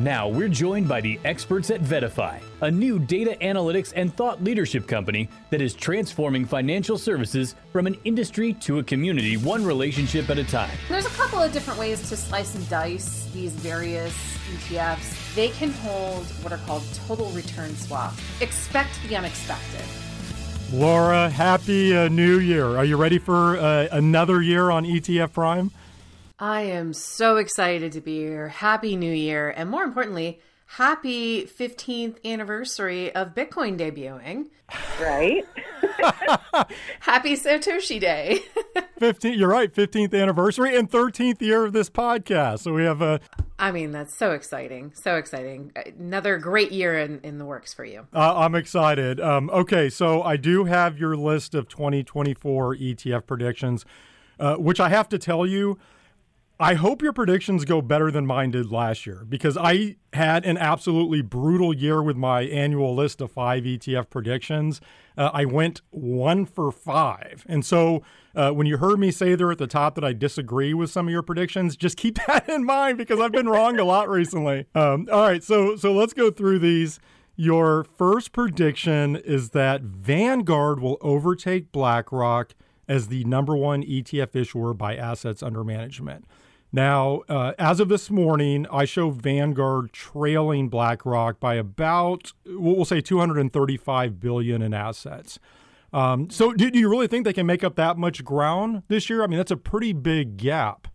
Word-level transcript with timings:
Now 0.00 0.28
we're 0.28 0.48
joined 0.48 0.86
by 0.86 1.00
the 1.00 1.18
experts 1.24 1.70
at 1.70 1.80
VettaFi, 1.80 2.40
a 2.60 2.70
new 2.70 3.00
data 3.00 3.36
analytics 3.40 3.92
and 3.96 4.14
thought 4.14 4.44
leadership 4.44 4.86
company 4.86 5.28
that 5.50 5.60
is 5.60 5.74
transforming 5.74 6.44
financial 6.44 6.96
services 6.96 7.56
from 7.72 7.88
an 7.88 7.96
industry 8.04 8.52
to 8.54 8.78
a 8.78 8.84
community, 8.84 9.36
one 9.36 9.64
relationship 9.64 10.30
at 10.30 10.38
a 10.38 10.44
time. 10.44 10.70
There's 10.88 11.06
a 11.06 11.10
couple 11.10 11.40
of 11.40 11.52
different 11.52 11.80
ways 11.80 12.08
to 12.10 12.16
slice 12.16 12.54
and 12.54 12.68
dice 12.68 13.28
these 13.34 13.50
various 13.50 14.14
ETFs. 14.52 15.34
They 15.34 15.48
can 15.48 15.70
hold 15.70 16.26
what 16.42 16.52
are 16.52 16.58
called 16.58 16.84
total 17.08 17.30
return 17.30 17.74
swaps. 17.74 18.22
Expect 18.40 19.00
the 19.08 19.16
unexpected. 19.16 19.84
Lara, 20.72 21.28
happy 21.28 21.96
uh, 21.96 22.06
new 22.06 22.38
year. 22.38 22.76
Are 22.76 22.84
you 22.84 22.96
ready 22.96 23.18
for 23.18 23.58
uh, 23.58 23.88
another 23.90 24.42
year 24.42 24.70
on 24.70 24.84
ETF 24.84 25.32
Prime? 25.32 25.72
I 26.40 26.62
am 26.62 26.92
so 26.92 27.36
excited 27.36 27.92
to 27.92 28.00
be 28.00 28.20
here. 28.20 28.46
Happy 28.48 28.94
New 28.94 29.12
Year. 29.12 29.50
And 29.50 29.68
more 29.68 29.82
importantly, 29.82 30.40
happy 30.66 31.44
15th 31.46 32.24
anniversary 32.24 33.12
of 33.12 33.34
Bitcoin 33.34 33.76
debuting. 33.76 34.46
Right? 35.00 35.44
happy 37.00 37.34
Satoshi 37.34 37.98
Day. 37.98 38.38
15 38.98 39.36
you're 39.36 39.48
right, 39.48 39.72
15th 39.74 40.14
anniversary 40.14 40.76
and 40.76 40.88
13th 40.88 41.40
year 41.40 41.64
of 41.64 41.72
this 41.72 41.90
podcast. 41.90 42.60
So 42.60 42.72
we 42.72 42.84
have 42.84 43.02
a 43.02 43.20
I 43.60 43.72
mean, 43.72 43.90
that's 43.90 44.14
so 44.14 44.30
exciting. 44.30 44.92
So 44.94 45.16
exciting. 45.16 45.72
Another 45.98 46.38
great 46.38 46.70
year 46.70 46.96
in, 46.96 47.18
in 47.24 47.38
the 47.38 47.44
works 47.44 47.74
for 47.74 47.84
you. 47.84 48.06
Uh, 48.14 48.36
I'm 48.36 48.54
excited. 48.54 49.20
Um, 49.20 49.50
okay, 49.50 49.90
so 49.90 50.22
I 50.22 50.36
do 50.36 50.64
have 50.64 50.96
your 50.96 51.16
list 51.16 51.56
of 51.56 51.68
2024 51.68 52.76
ETF 52.76 53.26
predictions, 53.26 53.84
uh, 54.38 54.54
which 54.54 54.78
I 54.78 54.90
have 54.90 55.08
to 55.08 55.18
tell 55.18 55.44
you, 55.44 55.76
I 56.60 56.74
hope 56.74 57.02
your 57.02 57.12
predictions 57.12 57.64
go 57.64 57.80
better 57.80 58.10
than 58.10 58.26
mine 58.26 58.50
did 58.50 58.72
last 58.72 59.06
year 59.06 59.24
because 59.28 59.56
I 59.56 59.94
had 60.12 60.44
an 60.44 60.58
absolutely 60.58 61.22
brutal 61.22 61.72
year 61.72 62.02
with 62.02 62.16
my 62.16 62.42
annual 62.42 62.96
list 62.96 63.20
of 63.20 63.30
five 63.30 63.62
ETF 63.62 64.10
predictions. 64.10 64.80
Uh, 65.16 65.30
I 65.32 65.44
went 65.44 65.82
one 65.90 66.44
for 66.44 66.72
five. 66.72 67.46
And 67.48 67.64
so 67.64 68.02
uh, 68.34 68.50
when 68.50 68.66
you 68.66 68.78
heard 68.78 68.98
me 68.98 69.12
say 69.12 69.36
there 69.36 69.52
at 69.52 69.58
the 69.58 69.68
top 69.68 69.94
that 69.94 70.04
I 70.04 70.12
disagree 70.12 70.74
with 70.74 70.90
some 70.90 71.06
of 71.06 71.12
your 71.12 71.22
predictions, 71.22 71.76
just 71.76 71.96
keep 71.96 72.18
that 72.26 72.48
in 72.48 72.64
mind 72.64 72.98
because 72.98 73.20
I've 73.20 73.30
been 73.30 73.48
wrong 73.48 73.78
a 73.78 73.84
lot 73.84 74.08
recently. 74.08 74.66
Um, 74.74 75.06
all 75.12 75.22
right, 75.22 75.44
so 75.44 75.76
so 75.76 75.92
let's 75.92 76.12
go 76.12 76.32
through 76.32 76.58
these. 76.58 76.98
Your 77.36 77.84
first 77.84 78.32
prediction 78.32 79.14
is 79.14 79.50
that 79.50 79.82
Vanguard 79.82 80.80
will 80.80 80.98
overtake 81.02 81.70
BlackRock 81.70 82.56
as 82.88 83.06
the 83.06 83.22
number 83.24 83.56
one 83.56 83.84
ETF 83.84 84.34
issuer 84.34 84.74
by 84.74 84.96
assets 84.96 85.40
under 85.40 85.62
management. 85.62 86.24
Now, 86.70 87.22
uh, 87.28 87.52
as 87.58 87.80
of 87.80 87.88
this 87.88 88.10
morning, 88.10 88.66
I 88.70 88.84
show 88.84 89.10
Vanguard 89.10 89.92
trailing 89.92 90.68
BlackRock 90.68 91.40
by 91.40 91.54
about, 91.54 92.32
we'll 92.44 92.84
say, 92.84 93.00
235 93.00 94.20
billion 94.20 94.60
in 94.60 94.74
assets. 94.74 95.38
Um, 95.94 96.28
so, 96.28 96.52
do, 96.52 96.70
do 96.70 96.78
you 96.78 96.90
really 96.90 97.06
think 97.06 97.24
they 97.24 97.32
can 97.32 97.46
make 97.46 97.64
up 97.64 97.76
that 97.76 97.96
much 97.96 98.22
ground 98.22 98.82
this 98.88 99.08
year? 99.08 99.22
I 99.22 99.26
mean, 99.26 99.38
that's 99.38 99.50
a 99.50 99.56
pretty 99.56 99.94
big 99.94 100.36
gap. 100.36 100.88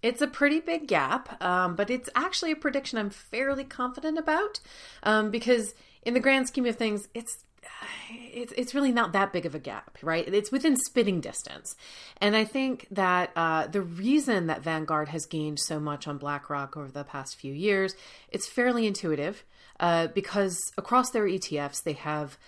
It's 0.00 0.22
a 0.22 0.28
pretty 0.28 0.60
big 0.60 0.86
gap, 0.86 1.42
um, 1.42 1.74
but 1.74 1.90
it's 1.90 2.08
actually 2.14 2.52
a 2.52 2.56
prediction 2.56 2.98
I'm 2.98 3.10
fairly 3.10 3.64
confident 3.64 4.16
about 4.16 4.60
um, 5.02 5.32
because, 5.32 5.74
in 6.02 6.14
the 6.14 6.20
grand 6.20 6.46
scheme 6.46 6.66
of 6.66 6.76
things, 6.76 7.08
it's 7.14 7.44
it's 8.10 8.52
it's 8.56 8.74
really 8.74 8.92
not 8.92 9.12
that 9.12 9.32
big 9.32 9.46
of 9.46 9.54
a 9.54 9.58
gap, 9.58 9.98
right? 10.02 10.26
It's 10.26 10.52
within 10.52 10.76
spitting 10.76 11.20
distance, 11.20 11.74
and 12.20 12.36
I 12.36 12.44
think 12.44 12.86
that 12.90 13.30
uh, 13.36 13.66
the 13.66 13.82
reason 13.82 14.46
that 14.46 14.62
Vanguard 14.62 15.08
has 15.08 15.26
gained 15.26 15.58
so 15.60 15.78
much 15.80 16.06
on 16.06 16.18
BlackRock 16.18 16.76
over 16.76 16.90
the 16.90 17.04
past 17.04 17.36
few 17.36 17.52
years, 17.52 17.94
it's 18.30 18.48
fairly 18.48 18.86
intuitive, 18.86 19.44
uh, 19.80 20.08
because 20.08 20.58
across 20.76 21.10
their 21.10 21.24
ETFs 21.24 21.82
they 21.84 21.94
have 21.94 22.38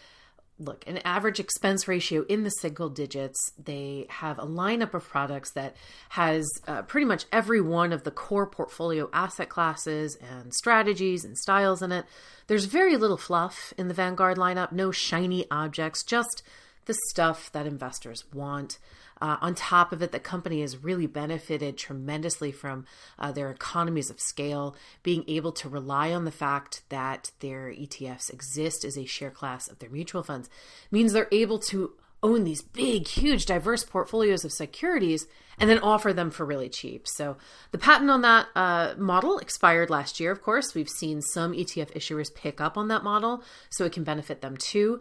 look, 0.60 0.84
an 0.86 0.98
average 0.98 1.40
expense 1.40 1.88
ratio 1.88 2.24
in 2.28 2.44
the 2.44 2.50
single 2.50 2.88
digits. 2.88 3.38
They 3.58 4.06
have 4.08 4.38
a 4.38 4.46
lineup 4.46 4.94
of 4.94 5.08
products 5.08 5.52
that 5.52 5.74
has 6.10 6.46
uh, 6.68 6.82
pretty 6.82 7.06
much 7.06 7.24
every 7.32 7.60
one 7.60 7.92
of 7.92 8.04
the 8.04 8.10
core 8.10 8.46
portfolio 8.46 9.08
asset 9.12 9.48
classes 9.48 10.16
and 10.16 10.54
strategies 10.54 11.24
and 11.24 11.36
styles 11.36 11.82
in 11.82 11.90
it. 11.90 12.04
There's 12.46 12.66
very 12.66 12.96
little 12.96 13.16
fluff 13.16 13.72
in 13.78 13.88
the 13.88 13.94
Vanguard 13.94 14.36
lineup, 14.36 14.70
no 14.70 14.90
shiny 14.90 15.46
objects, 15.50 16.04
just 16.04 16.42
the 16.84 16.96
stuff 17.08 17.50
that 17.52 17.66
investors 17.66 18.24
want. 18.32 18.78
Uh, 19.20 19.36
on 19.40 19.54
top 19.54 19.92
of 19.92 20.02
it, 20.02 20.12
the 20.12 20.20
company 20.20 20.60
has 20.60 20.82
really 20.82 21.06
benefited 21.06 21.76
tremendously 21.76 22.50
from 22.50 22.86
uh, 23.18 23.30
their 23.30 23.50
economies 23.50 24.10
of 24.10 24.20
scale, 24.20 24.74
being 25.02 25.24
able 25.28 25.52
to 25.52 25.68
rely 25.68 26.12
on 26.12 26.24
the 26.24 26.30
fact 26.30 26.82
that 26.88 27.30
their 27.40 27.68
ETFs 27.68 28.32
exist 28.32 28.84
as 28.84 28.96
a 28.96 29.04
share 29.04 29.30
class 29.30 29.68
of 29.68 29.78
their 29.78 29.90
mutual 29.90 30.22
funds 30.22 30.48
means 30.90 31.12
they're 31.12 31.28
able 31.30 31.58
to 31.58 31.92
own 32.22 32.44
these 32.44 32.62
big, 32.62 33.08
huge, 33.08 33.46
diverse 33.46 33.84
portfolios 33.84 34.44
of 34.44 34.52
securities 34.52 35.26
and 35.58 35.68
then 35.68 35.78
offer 35.78 36.12
them 36.12 36.30
for 36.30 36.44
really 36.44 36.68
cheap. 36.68 37.06
So 37.06 37.36
the 37.70 37.78
patent 37.78 38.10
on 38.10 38.22
that 38.22 38.46
uh, 38.54 38.94
model 38.96 39.38
expired 39.38 39.90
last 39.90 40.20
year, 40.20 40.30
of 40.30 40.42
course. 40.42 40.74
We've 40.74 40.88
seen 40.88 41.20
some 41.22 41.52
ETF 41.52 41.94
issuers 41.94 42.34
pick 42.34 42.60
up 42.60 42.76
on 42.76 42.88
that 42.88 43.04
model, 43.04 43.42
so 43.68 43.84
it 43.84 43.92
can 43.92 44.04
benefit 44.04 44.40
them 44.40 44.56
too. 44.56 45.00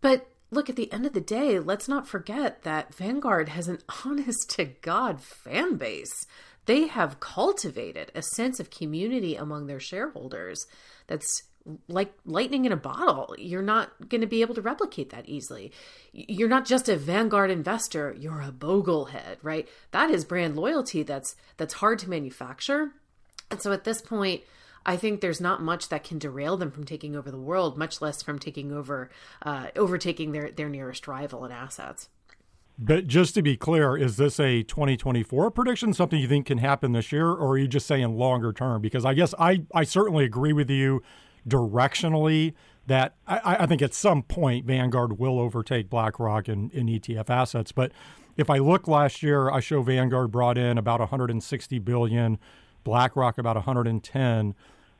But 0.00 0.28
look, 0.50 0.68
at 0.68 0.76
the 0.76 0.92
end 0.92 1.06
of 1.06 1.12
the 1.12 1.20
day, 1.20 1.58
let's 1.58 1.88
not 1.88 2.08
forget 2.08 2.62
that 2.62 2.94
Vanguard 2.94 3.50
has 3.50 3.68
an 3.68 3.78
honest 4.04 4.50
to 4.50 4.64
God 4.64 5.20
fan 5.20 5.76
base. 5.76 6.26
They 6.66 6.86
have 6.86 7.20
cultivated 7.20 8.12
a 8.14 8.22
sense 8.22 8.60
of 8.60 8.70
community 8.70 9.36
among 9.36 9.66
their 9.66 9.80
shareholders 9.80 10.66
that's 11.06 11.42
like 11.88 12.12
lightning 12.24 12.64
in 12.64 12.72
a 12.72 12.76
bottle. 12.76 13.34
You're 13.38 13.62
not 13.62 14.08
going 14.08 14.20
to 14.20 14.26
be 14.26 14.40
able 14.40 14.54
to 14.54 14.62
replicate 14.62 15.10
that 15.10 15.28
easily. 15.28 15.72
You're 16.12 16.48
not 16.48 16.66
just 16.66 16.88
a 16.88 16.96
Vanguard 16.96 17.50
investor, 17.50 18.14
you're 18.18 18.40
a 18.40 18.52
boglehead, 18.52 19.36
right? 19.42 19.68
That 19.90 20.10
is 20.10 20.24
brand 20.24 20.56
loyalty 20.56 21.02
that's 21.02 21.36
that's 21.56 21.74
hard 21.74 21.98
to 22.00 22.10
manufacture. 22.10 22.92
And 23.50 23.60
so 23.62 23.72
at 23.72 23.84
this 23.84 24.00
point, 24.00 24.42
I 24.86 24.96
think 24.96 25.20
there's 25.20 25.40
not 25.40 25.62
much 25.62 25.88
that 25.88 26.04
can 26.04 26.18
derail 26.18 26.56
them 26.56 26.70
from 26.70 26.84
taking 26.84 27.14
over 27.16 27.30
the 27.30 27.40
world, 27.40 27.76
much 27.76 28.00
less 28.00 28.22
from 28.22 28.38
taking 28.38 28.72
over, 28.72 29.10
uh, 29.42 29.68
overtaking 29.76 30.32
their 30.32 30.50
their 30.50 30.68
nearest 30.68 31.06
rival 31.06 31.44
in 31.44 31.52
assets. 31.52 32.08
But 32.78 33.08
just 33.08 33.34
to 33.34 33.42
be 33.42 33.56
clear, 33.56 33.96
is 33.96 34.16
this 34.18 34.38
a 34.38 34.62
2024 34.62 35.50
prediction, 35.50 35.92
something 35.92 36.20
you 36.20 36.28
think 36.28 36.46
can 36.46 36.58
happen 36.58 36.92
this 36.92 37.10
year, 37.10 37.26
or 37.26 37.48
are 37.48 37.58
you 37.58 37.66
just 37.66 37.88
saying 37.88 38.16
longer 38.16 38.52
term? 38.52 38.80
Because 38.80 39.04
I 39.04 39.14
guess 39.14 39.34
I, 39.36 39.64
I 39.74 39.82
certainly 39.82 40.24
agree 40.24 40.52
with 40.52 40.70
you 40.70 41.02
directionally 41.48 42.54
that 42.86 43.16
I, 43.26 43.56
I 43.60 43.66
think 43.66 43.82
at 43.82 43.94
some 43.94 44.22
point 44.22 44.64
Vanguard 44.64 45.18
will 45.18 45.40
overtake 45.40 45.90
BlackRock 45.90 46.48
in, 46.48 46.70
in 46.70 46.86
ETF 46.86 47.28
assets. 47.30 47.72
But 47.72 47.90
if 48.36 48.48
I 48.48 48.58
look 48.58 48.86
last 48.86 49.22
year, 49.22 49.50
I 49.50 49.58
show 49.58 49.82
Vanguard 49.82 50.30
brought 50.30 50.56
in 50.56 50.78
about 50.78 51.00
160 51.00 51.78
billion, 51.80 52.38
BlackRock 52.84 53.38
about 53.38 53.56
110 53.56 54.54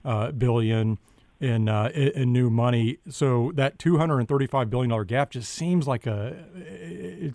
uh, 0.04 0.32
billion 0.32 0.98
in, 1.40 1.68
uh, 1.68 1.90
in 1.94 2.32
new 2.32 2.50
money. 2.50 2.98
So 3.08 3.52
that 3.54 3.78
235 3.78 4.70
billion 4.70 4.90
dollar 4.90 5.04
gap 5.04 5.30
just 5.30 5.52
seems 5.52 5.86
like 5.86 6.06
a 6.06 6.36
it 6.56 7.34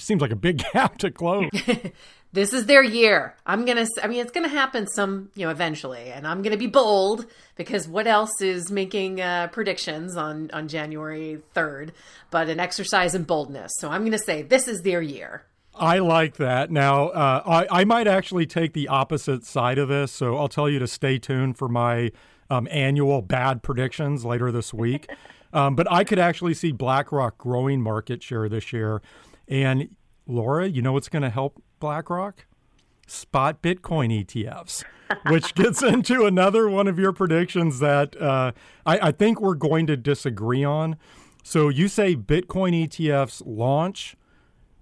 seems 0.00 0.22
like 0.22 0.30
a 0.30 0.36
big 0.36 0.62
gap 0.72 0.98
to 0.98 1.10
close. 1.10 1.50
this 2.32 2.52
is 2.52 2.66
their 2.66 2.82
year. 2.82 3.34
I'm 3.46 3.64
gonna. 3.64 3.86
I 4.02 4.06
mean, 4.06 4.20
it's 4.20 4.32
gonna 4.32 4.48
happen 4.48 4.86
some, 4.86 5.30
you 5.34 5.44
know, 5.44 5.50
eventually, 5.50 6.10
and 6.10 6.26
I'm 6.26 6.42
gonna 6.42 6.56
be 6.56 6.66
bold 6.66 7.26
because 7.56 7.86
what 7.86 8.06
else 8.06 8.40
is 8.40 8.70
making 8.70 9.20
uh, 9.20 9.48
predictions 9.48 10.16
on 10.16 10.50
on 10.52 10.68
January 10.68 11.38
3rd 11.54 11.90
but 12.30 12.48
an 12.48 12.58
exercise 12.60 13.14
in 13.14 13.24
boldness? 13.24 13.72
So 13.78 13.90
I'm 13.90 14.04
gonna 14.04 14.18
say 14.18 14.42
this 14.42 14.68
is 14.68 14.80
their 14.82 15.02
year. 15.02 15.44
I 15.74 15.98
like 15.98 16.36
that. 16.36 16.70
Now, 16.70 17.08
uh, 17.08 17.66
I, 17.70 17.80
I 17.80 17.84
might 17.84 18.06
actually 18.06 18.46
take 18.46 18.72
the 18.72 18.88
opposite 18.88 19.44
side 19.44 19.78
of 19.78 19.88
this. 19.88 20.12
So 20.12 20.36
I'll 20.36 20.48
tell 20.48 20.68
you 20.68 20.78
to 20.78 20.86
stay 20.86 21.18
tuned 21.18 21.56
for 21.56 21.68
my 21.68 22.12
um, 22.50 22.68
annual 22.70 23.22
bad 23.22 23.62
predictions 23.62 24.24
later 24.24 24.52
this 24.52 24.74
week. 24.74 25.10
um, 25.52 25.74
but 25.74 25.90
I 25.90 26.04
could 26.04 26.18
actually 26.18 26.54
see 26.54 26.72
BlackRock 26.72 27.38
growing 27.38 27.80
market 27.80 28.22
share 28.22 28.48
this 28.48 28.72
year. 28.72 29.00
And 29.48 29.96
Lara, 30.26 30.68
you 30.68 30.82
know 30.82 30.92
what's 30.92 31.08
going 31.08 31.22
to 31.22 31.30
help 31.30 31.62
BlackRock? 31.80 32.46
Spot 33.06 33.60
Bitcoin 33.60 34.24
ETFs, 34.24 34.84
which 35.28 35.54
gets 35.56 35.82
into 35.82 36.24
another 36.24 36.68
one 36.68 36.86
of 36.86 36.98
your 36.98 37.12
predictions 37.12 37.80
that 37.80 38.20
uh, 38.20 38.52
I, 38.86 39.08
I 39.08 39.12
think 39.12 39.40
we're 39.40 39.54
going 39.54 39.86
to 39.88 39.96
disagree 39.96 40.64
on. 40.64 40.96
So 41.42 41.68
you 41.68 41.88
say 41.88 42.14
Bitcoin 42.14 42.86
ETFs 42.86 43.42
launch 43.44 44.16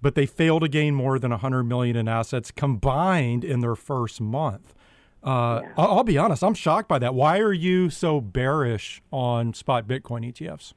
but 0.02 0.14
they 0.14 0.26
fail 0.26 0.60
to 0.60 0.68
gain 0.68 0.94
more 0.94 1.18
than 1.18 1.30
100 1.30 1.64
million 1.64 1.96
in 1.96 2.08
assets 2.08 2.50
combined 2.50 3.44
in 3.44 3.60
their 3.60 3.76
first 3.76 4.20
month. 4.20 4.74
Uh, 5.22 5.60
yeah. 5.62 5.72
I'll, 5.76 5.98
I'll, 5.98 6.04
be 6.04 6.16
honest, 6.16 6.42
I'm 6.42 6.54
shocked 6.54 6.88
by 6.88 6.98
that. 6.98 7.14
Why 7.14 7.38
are 7.40 7.52
you 7.52 7.90
so 7.90 8.20
bearish 8.20 9.02
on 9.12 9.52
spot 9.52 9.86
Bitcoin 9.86 10.32
ETFs? 10.32 10.72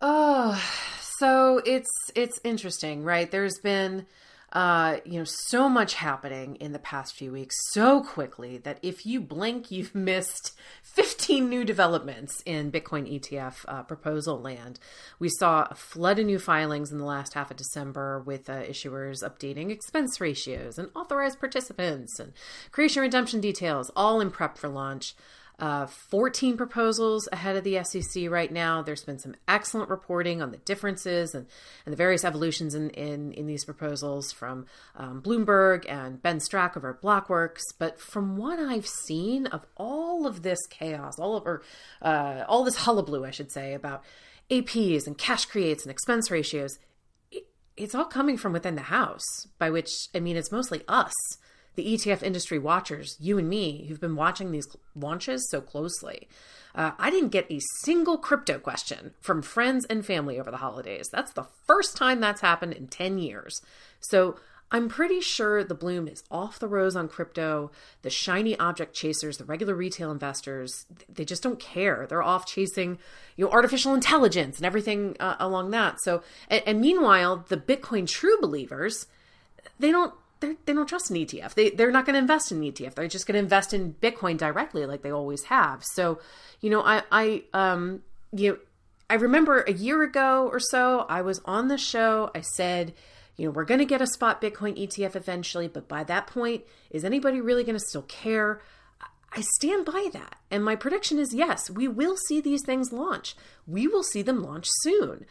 Oh, 0.00 0.62
so 1.18 1.60
it's 1.64 1.90
it's 2.14 2.38
interesting, 2.44 3.02
right? 3.02 3.30
There's 3.30 3.58
been 3.58 4.06
uh, 4.56 5.00
you 5.04 5.18
know, 5.18 5.24
so 5.24 5.68
much 5.68 5.96
happening 5.96 6.56
in 6.56 6.72
the 6.72 6.78
past 6.78 7.14
few 7.14 7.30
weeks 7.30 7.54
so 7.72 8.02
quickly 8.02 8.56
that 8.56 8.78
if 8.80 9.04
you 9.04 9.20
blink, 9.20 9.70
you've 9.70 9.94
missed 9.94 10.56
15 10.82 11.46
new 11.46 11.62
developments 11.62 12.42
in 12.46 12.72
Bitcoin 12.72 13.06
ETF 13.20 13.66
uh, 13.68 13.82
proposal 13.82 14.40
land. 14.40 14.80
We 15.18 15.28
saw 15.28 15.66
a 15.70 15.74
flood 15.74 16.18
of 16.18 16.24
new 16.24 16.38
filings 16.38 16.90
in 16.90 16.96
the 16.96 17.04
last 17.04 17.34
half 17.34 17.50
of 17.50 17.58
December 17.58 18.18
with 18.18 18.48
uh, 18.48 18.62
issuers 18.62 19.22
updating 19.22 19.70
expense 19.70 20.22
ratios 20.22 20.78
and 20.78 20.88
authorized 20.96 21.38
participants 21.38 22.18
and 22.18 22.32
creation 22.72 23.02
redemption 23.02 23.42
details, 23.42 23.90
all 23.94 24.22
in 24.22 24.30
prep 24.30 24.56
for 24.56 24.70
launch 24.70 25.14
uh, 25.58 25.86
14 25.86 26.56
proposals 26.56 27.28
ahead 27.32 27.56
of 27.56 27.64
the 27.64 27.82
SEC 27.82 28.28
right 28.28 28.52
now. 28.52 28.82
There's 28.82 29.04
been 29.04 29.18
some 29.18 29.34
excellent 29.48 29.88
reporting 29.88 30.42
on 30.42 30.50
the 30.50 30.58
differences 30.58 31.34
and, 31.34 31.46
and 31.86 31.92
the 31.92 31.96
various 31.96 32.24
evolutions 32.24 32.74
in, 32.74 32.90
in, 32.90 33.32
in 33.32 33.46
these 33.46 33.64
proposals 33.64 34.32
from 34.32 34.66
um, 34.96 35.22
Bloomberg 35.22 35.88
and 35.88 36.20
Ben 36.20 36.38
Strack 36.38 36.76
over 36.76 36.98
Blockworks. 37.02 37.62
But 37.78 37.98
from 37.98 38.36
what 38.36 38.58
I've 38.58 38.86
seen 38.86 39.46
of 39.46 39.64
all 39.76 40.26
of 40.26 40.42
this 40.42 40.58
chaos, 40.68 41.18
all 41.18 41.36
of 41.36 41.46
or 41.46 41.62
uh, 42.02 42.44
all 42.46 42.62
this 42.62 42.76
hullabaloo, 42.76 43.24
I 43.24 43.30
should 43.30 43.50
say, 43.50 43.72
about 43.72 44.04
APs 44.50 45.06
and 45.06 45.16
cash 45.16 45.46
creates 45.46 45.84
and 45.84 45.90
expense 45.90 46.30
ratios, 46.30 46.78
it, 47.30 47.46
it's 47.78 47.94
all 47.94 48.04
coming 48.04 48.36
from 48.36 48.52
within 48.52 48.74
the 48.74 48.82
house. 48.82 49.24
By 49.58 49.70
which 49.70 49.90
I 50.14 50.20
mean 50.20 50.36
it's 50.36 50.52
mostly 50.52 50.82
us 50.86 51.14
the 51.76 51.94
ETF 51.94 52.22
industry 52.22 52.58
watchers, 52.58 53.16
you 53.20 53.38
and 53.38 53.48
me, 53.48 53.86
who've 53.86 54.00
been 54.00 54.16
watching 54.16 54.50
these 54.50 54.66
launches 54.94 55.48
so 55.50 55.60
closely. 55.60 56.28
Uh, 56.74 56.92
I 56.98 57.10
didn't 57.10 57.30
get 57.30 57.50
a 57.50 57.60
single 57.82 58.18
crypto 58.18 58.58
question 58.58 59.14
from 59.20 59.40
friends 59.40 59.86
and 59.86 60.04
family 60.04 60.38
over 60.38 60.50
the 60.50 60.58
holidays. 60.58 61.08
That's 61.10 61.32
the 61.32 61.46
first 61.66 61.96
time 61.96 62.20
that's 62.20 62.42
happened 62.42 62.74
in 62.74 62.88
10 62.88 63.18
years. 63.18 63.62
So 64.00 64.36
I'm 64.70 64.88
pretty 64.88 65.20
sure 65.20 65.62
the 65.62 65.74
bloom 65.74 66.08
is 66.08 66.24
off 66.30 66.58
the 66.58 66.66
rose 66.66 66.96
on 66.96 67.08
crypto. 67.08 67.70
The 68.02 68.10
shiny 68.10 68.58
object 68.58 68.94
chasers, 68.94 69.38
the 69.38 69.44
regular 69.44 69.74
retail 69.74 70.10
investors, 70.10 70.86
they 71.08 71.24
just 71.24 71.42
don't 71.42 71.60
care. 71.60 72.06
They're 72.08 72.22
off 72.22 72.46
chasing, 72.46 72.98
you 73.36 73.44
know, 73.44 73.50
artificial 73.50 73.94
intelligence 73.94 74.58
and 74.58 74.66
everything 74.66 75.16
uh, 75.20 75.36
along 75.38 75.70
that. 75.70 76.00
So, 76.02 76.22
and, 76.48 76.62
and 76.66 76.80
meanwhile, 76.80 77.44
the 77.48 77.56
Bitcoin 77.56 78.08
true 78.08 78.38
believers, 78.40 79.06
they 79.78 79.92
don't 79.92 80.14
they 80.40 80.54
don't 80.66 80.88
trust 80.88 81.10
an 81.10 81.16
ETF. 81.16 81.54
They 81.54 81.70
they're 81.70 81.90
not 81.90 82.04
going 82.06 82.14
to 82.14 82.20
invest 82.20 82.52
in 82.52 82.58
an 82.58 82.72
ETF. 82.72 82.94
They're 82.94 83.08
just 83.08 83.26
going 83.26 83.34
to 83.34 83.40
invest 83.40 83.72
in 83.72 83.94
Bitcoin 83.94 84.36
directly, 84.36 84.86
like 84.86 85.02
they 85.02 85.10
always 85.10 85.44
have. 85.44 85.84
So, 85.84 86.18
you 86.60 86.70
know, 86.70 86.82
I 86.82 87.02
I 87.10 87.44
um 87.52 88.02
you 88.32 88.52
know, 88.52 88.58
I 89.08 89.14
remember 89.14 89.62
a 89.62 89.72
year 89.72 90.02
ago 90.02 90.48
or 90.50 90.60
so, 90.60 91.06
I 91.08 91.22
was 91.22 91.40
on 91.44 91.68
the 91.68 91.78
show. 91.78 92.30
I 92.34 92.40
said, 92.40 92.92
you 93.36 93.46
know, 93.46 93.52
we're 93.52 93.64
going 93.64 93.78
to 93.78 93.86
get 93.86 94.02
a 94.02 94.06
spot 94.06 94.40
Bitcoin 94.42 94.76
ETF 94.76 95.14
eventually, 95.14 95.68
but 95.68 95.86
by 95.88 96.02
that 96.04 96.26
point, 96.26 96.64
is 96.90 97.04
anybody 97.04 97.40
really 97.40 97.62
going 97.64 97.78
to 97.78 97.84
still 97.86 98.02
care? 98.02 98.60
I 99.32 99.42
stand 99.42 99.84
by 99.84 100.08
that. 100.12 100.36
And 100.50 100.64
my 100.64 100.76
prediction 100.76 101.18
is 101.18 101.34
yes, 101.34 101.70
we 101.70 101.86
will 101.86 102.16
see 102.28 102.40
these 102.40 102.62
things 102.64 102.92
launch. 102.92 103.36
We 103.66 103.86
will 103.86 104.02
see 104.02 104.22
them 104.22 104.42
launch 104.42 104.66
soon. 104.80 105.26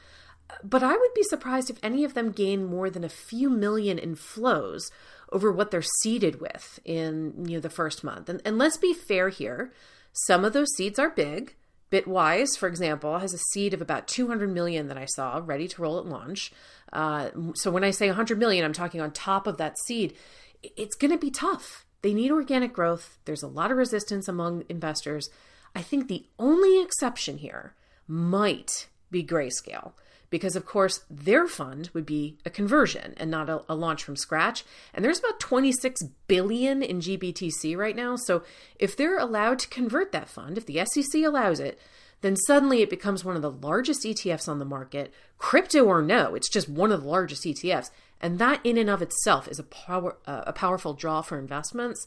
But 0.64 0.84
I 0.84 0.96
would 0.96 1.14
be 1.16 1.24
surprised 1.24 1.70
if 1.70 1.80
any 1.82 2.04
of 2.04 2.14
them 2.14 2.32
gain 2.32 2.66
more 2.66 2.90
than 2.90 3.04
a 3.04 3.10
few 3.10 3.50
million 3.50 3.98
in 3.98 4.16
flows 4.16 4.92
over 5.32 5.52
what 5.52 5.72
they're 5.72 5.82
seeded 5.82 6.40
with 6.40 6.80
in 6.86 7.46
you 7.48 7.58
know 7.58 7.62
the 7.62 7.70
first 7.70 8.04
month. 8.04 8.30
And, 8.30 8.42
and 8.46 8.58
let's 8.58 8.78
be 8.78 8.94
fair 8.94 9.30
here. 9.30 9.74
Some 10.14 10.46
of 10.46 10.54
those 10.54 10.74
seeds 10.76 11.00
are 11.00 11.10
big. 11.10 11.56
Bitwise, 11.92 12.58
for 12.58 12.68
example, 12.68 13.20
has 13.20 13.34
a 13.34 13.38
seed 13.38 13.74
of 13.74 13.82
about 13.82 14.08
200 14.08 14.52
million 14.52 14.88
that 14.88 14.98
I 14.98 15.06
saw 15.06 15.42
ready 15.44 15.68
to 15.68 15.82
roll 15.82 16.00
at 16.00 16.06
launch. 16.06 16.52
Uh, 16.92 17.30
so 17.56 17.70
when 17.70 17.84
I 17.84 17.92
say 17.92 18.08
100 18.08 18.40
million, 18.40 18.66
I'm 18.66 18.74
talking 18.74 19.02
on 19.02 19.12
top 19.12 19.46
of 19.48 19.58
that 19.58 19.78
seed. 19.86 20.16
It's 20.64 20.96
going 20.96 21.12
to 21.12 21.18
be 21.18 21.30
tough. 21.30 21.86
They 22.02 22.14
need 22.14 22.32
organic 22.32 22.74
growth. 22.74 23.18
There's 23.26 23.44
a 23.44 23.48
lot 23.48 23.72
of 23.72 23.78
resistance 23.78 24.28
among 24.28 24.64
investors. 24.70 25.30
I 25.76 25.82
think 25.82 26.08
the 26.08 26.26
only 26.40 26.82
exception 26.82 27.38
here 27.38 27.76
might 28.08 28.88
be 29.12 29.24
grayscale 29.24 29.94
because 30.36 30.58
of 30.58 30.66
course 30.66 31.06
their 31.10 31.48
fund 31.48 31.90
would 31.94 32.06
be 32.06 32.38
a 32.44 32.50
conversion 32.50 33.14
and 33.16 33.32
not 33.32 33.50
a, 33.50 33.62
a, 33.70 33.74
launch 33.74 34.04
from 34.04 34.18
scratch. 34.18 34.66
And 34.94 35.06
there's 35.06 35.20
about 35.20 35.40
26 35.40 36.04
billion 36.28 36.84
in 36.84 37.00
gbtc 37.00 37.78
right 37.78 37.96
now. 37.96 38.18
So 38.18 38.44
if 38.78 38.98
they're 38.98 39.18
allowed 39.18 39.60
to 39.60 39.70
convert 39.70 40.12
that 40.12 40.28
fund 40.28 40.58
if 40.58 40.66
the 40.66 40.86
sec 40.86 41.24
allows 41.24 41.62
it 41.62 41.80
then 42.20 42.36
suddenly 42.36 42.82
it 42.82 42.90
becomes 42.90 43.24
one 43.24 43.38
of 43.38 43.42
the 43.42 43.50
largest 43.50 44.04
etfs 44.04 44.50
on 44.50 44.60
the 44.60 44.66
market. 44.66 45.14
Crypto 45.38 45.86
or 45.86 46.02
no 46.02 46.36
it's 46.36 46.52
just 46.52 46.68
one 46.68 46.92
of 46.92 47.04
the 47.04 47.08
largest 47.08 47.46
etfs 47.46 47.90
and 48.20 48.38
that 48.38 48.60
in 48.66 48.78
and 48.78 48.90
of 48.90 49.02
itself 49.02 49.48
is 49.48 49.58
a 49.58 49.64
power 49.64 50.18
uh, 50.28 50.44
a 50.46 50.52
powerful 50.52 50.94
draw 50.94 51.22
for 51.22 51.40
investments. 51.40 52.06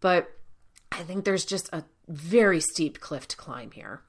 But 0.00 0.30
i 0.92 1.02
think 1.02 1.24
there's 1.24 1.44
just 1.44 1.68
a 1.72 1.82
very 2.06 2.60
steep 2.60 3.00
cliff 3.00 3.26
to 3.26 3.36
climb 3.36 3.72
here 3.72 4.02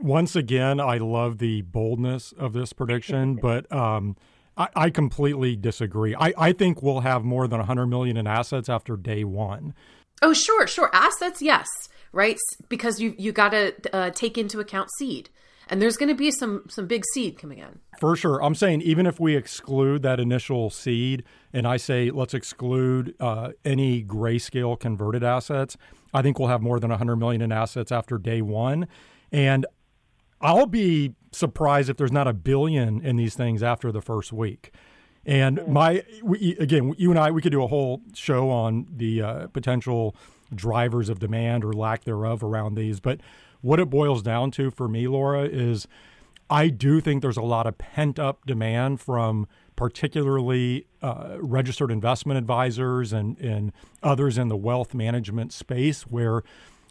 once 0.00 0.36
again, 0.36 0.80
I 0.80 0.98
love 0.98 1.38
the 1.38 1.62
boldness 1.62 2.32
of 2.32 2.52
this 2.52 2.72
prediction, 2.72 3.34
but 3.42 3.70
um, 3.72 4.16
I, 4.56 4.68
I, 4.74 4.90
completely 4.90 5.56
disagree. 5.56 6.14
I, 6.14 6.32
I 6.36 6.52
think 6.52 6.82
we'll 6.82 7.00
have 7.00 7.24
more 7.24 7.48
than 7.48 7.58
100 7.58 7.86
million 7.86 8.16
in 8.16 8.26
assets 8.26 8.68
after 8.68 8.96
day 8.96 9.24
one. 9.24 9.74
Oh, 10.22 10.32
sure, 10.32 10.66
sure. 10.66 10.90
Assets, 10.92 11.42
yes, 11.42 11.66
right? 12.12 12.38
Because 12.68 13.00
you 13.00 13.14
you 13.18 13.32
got 13.32 13.50
to 13.50 13.74
uh, 13.92 14.10
take 14.10 14.38
into 14.38 14.60
account 14.60 14.88
seed, 14.98 15.28
and 15.68 15.82
there's 15.82 15.96
going 15.96 16.08
to 16.08 16.14
be 16.14 16.30
some 16.30 16.64
some 16.68 16.86
big 16.86 17.04
seed 17.12 17.38
coming 17.38 17.58
in. 17.58 17.80
For 17.98 18.16
sure, 18.16 18.42
I'm 18.42 18.54
saying 18.54 18.82
even 18.82 19.06
if 19.06 19.18
we 19.18 19.36
exclude 19.36 20.02
that 20.02 20.20
initial 20.20 20.70
seed, 20.70 21.24
and 21.52 21.66
I 21.66 21.76
say 21.76 22.10
let's 22.10 22.32
exclude 22.32 23.14
uh, 23.20 23.50
any 23.64 24.04
grayscale 24.04 24.78
converted 24.78 25.24
assets, 25.24 25.76
I 26.12 26.22
think 26.22 26.38
we'll 26.38 26.48
have 26.48 26.62
more 26.62 26.78
than 26.78 26.90
100 26.90 27.16
million 27.16 27.42
in 27.42 27.52
assets 27.52 27.90
after 27.90 28.16
day 28.16 28.40
one. 28.40 28.86
And 29.34 29.66
I'll 30.40 30.66
be 30.66 31.14
surprised 31.32 31.90
if 31.90 31.96
there's 31.96 32.12
not 32.12 32.28
a 32.28 32.32
billion 32.32 33.04
in 33.04 33.16
these 33.16 33.34
things 33.34 33.64
after 33.64 33.90
the 33.90 34.00
first 34.00 34.32
week. 34.32 34.72
And 35.26 35.66
my, 35.66 36.04
we, 36.22 36.56
again, 36.60 36.94
you 36.98 37.10
and 37.10 37.18
I, 37.18 37.32
we 37.32 37.42
could 37.42 37.50
do 37.50 37.64
a 37.64 37.66
whole 37.66 38.00
show 38.14 38.48
on 38.48 38.86
the 38.88 39.22
uh, 39.22 39.46
potential 39.48 40.14
drivers 40.54 41.08
of 41.08 41.18
demand 41.18 41.64
or 41.64 41.72
lack 41.72 42.04
thereof 42.04 42.44
around 42.44 42.76
these. 42.76 43.00
But 43.00 43.22
what 43.60 43.80
it 43.80 43.90
boils 43.90 44.22
down 44.22 44.52
to 44.52 44.70
for 44.70 44.86
me, 44.86 45.08
Lara, 45.08 45.48
is 45.48 45.88
I 46.48 46.68
do 46.68 47.00
think 47.00 47.20
there's 47.20 47.36
a 47.36 47.42
lot 47.42 47.66
of 47.66 47.76
pent 47.76 48.20
up 48.20 48.46
demand 48.46 49.00
from 49.00 49.48
particularly 49.74 50.86
uh, 51.02 51.38
registered 51.40 51.90
investment 51.90 52.38
advisors 52.38 53.12
and, 53.12 53.36
and 53.40 53.72
others 54.00 54.38
in 54.38 54.46
the 54.46 54.56
wealth 54.56 54.94
management 54.94 55.52
space 55.52 56.02
where 56.02 56.44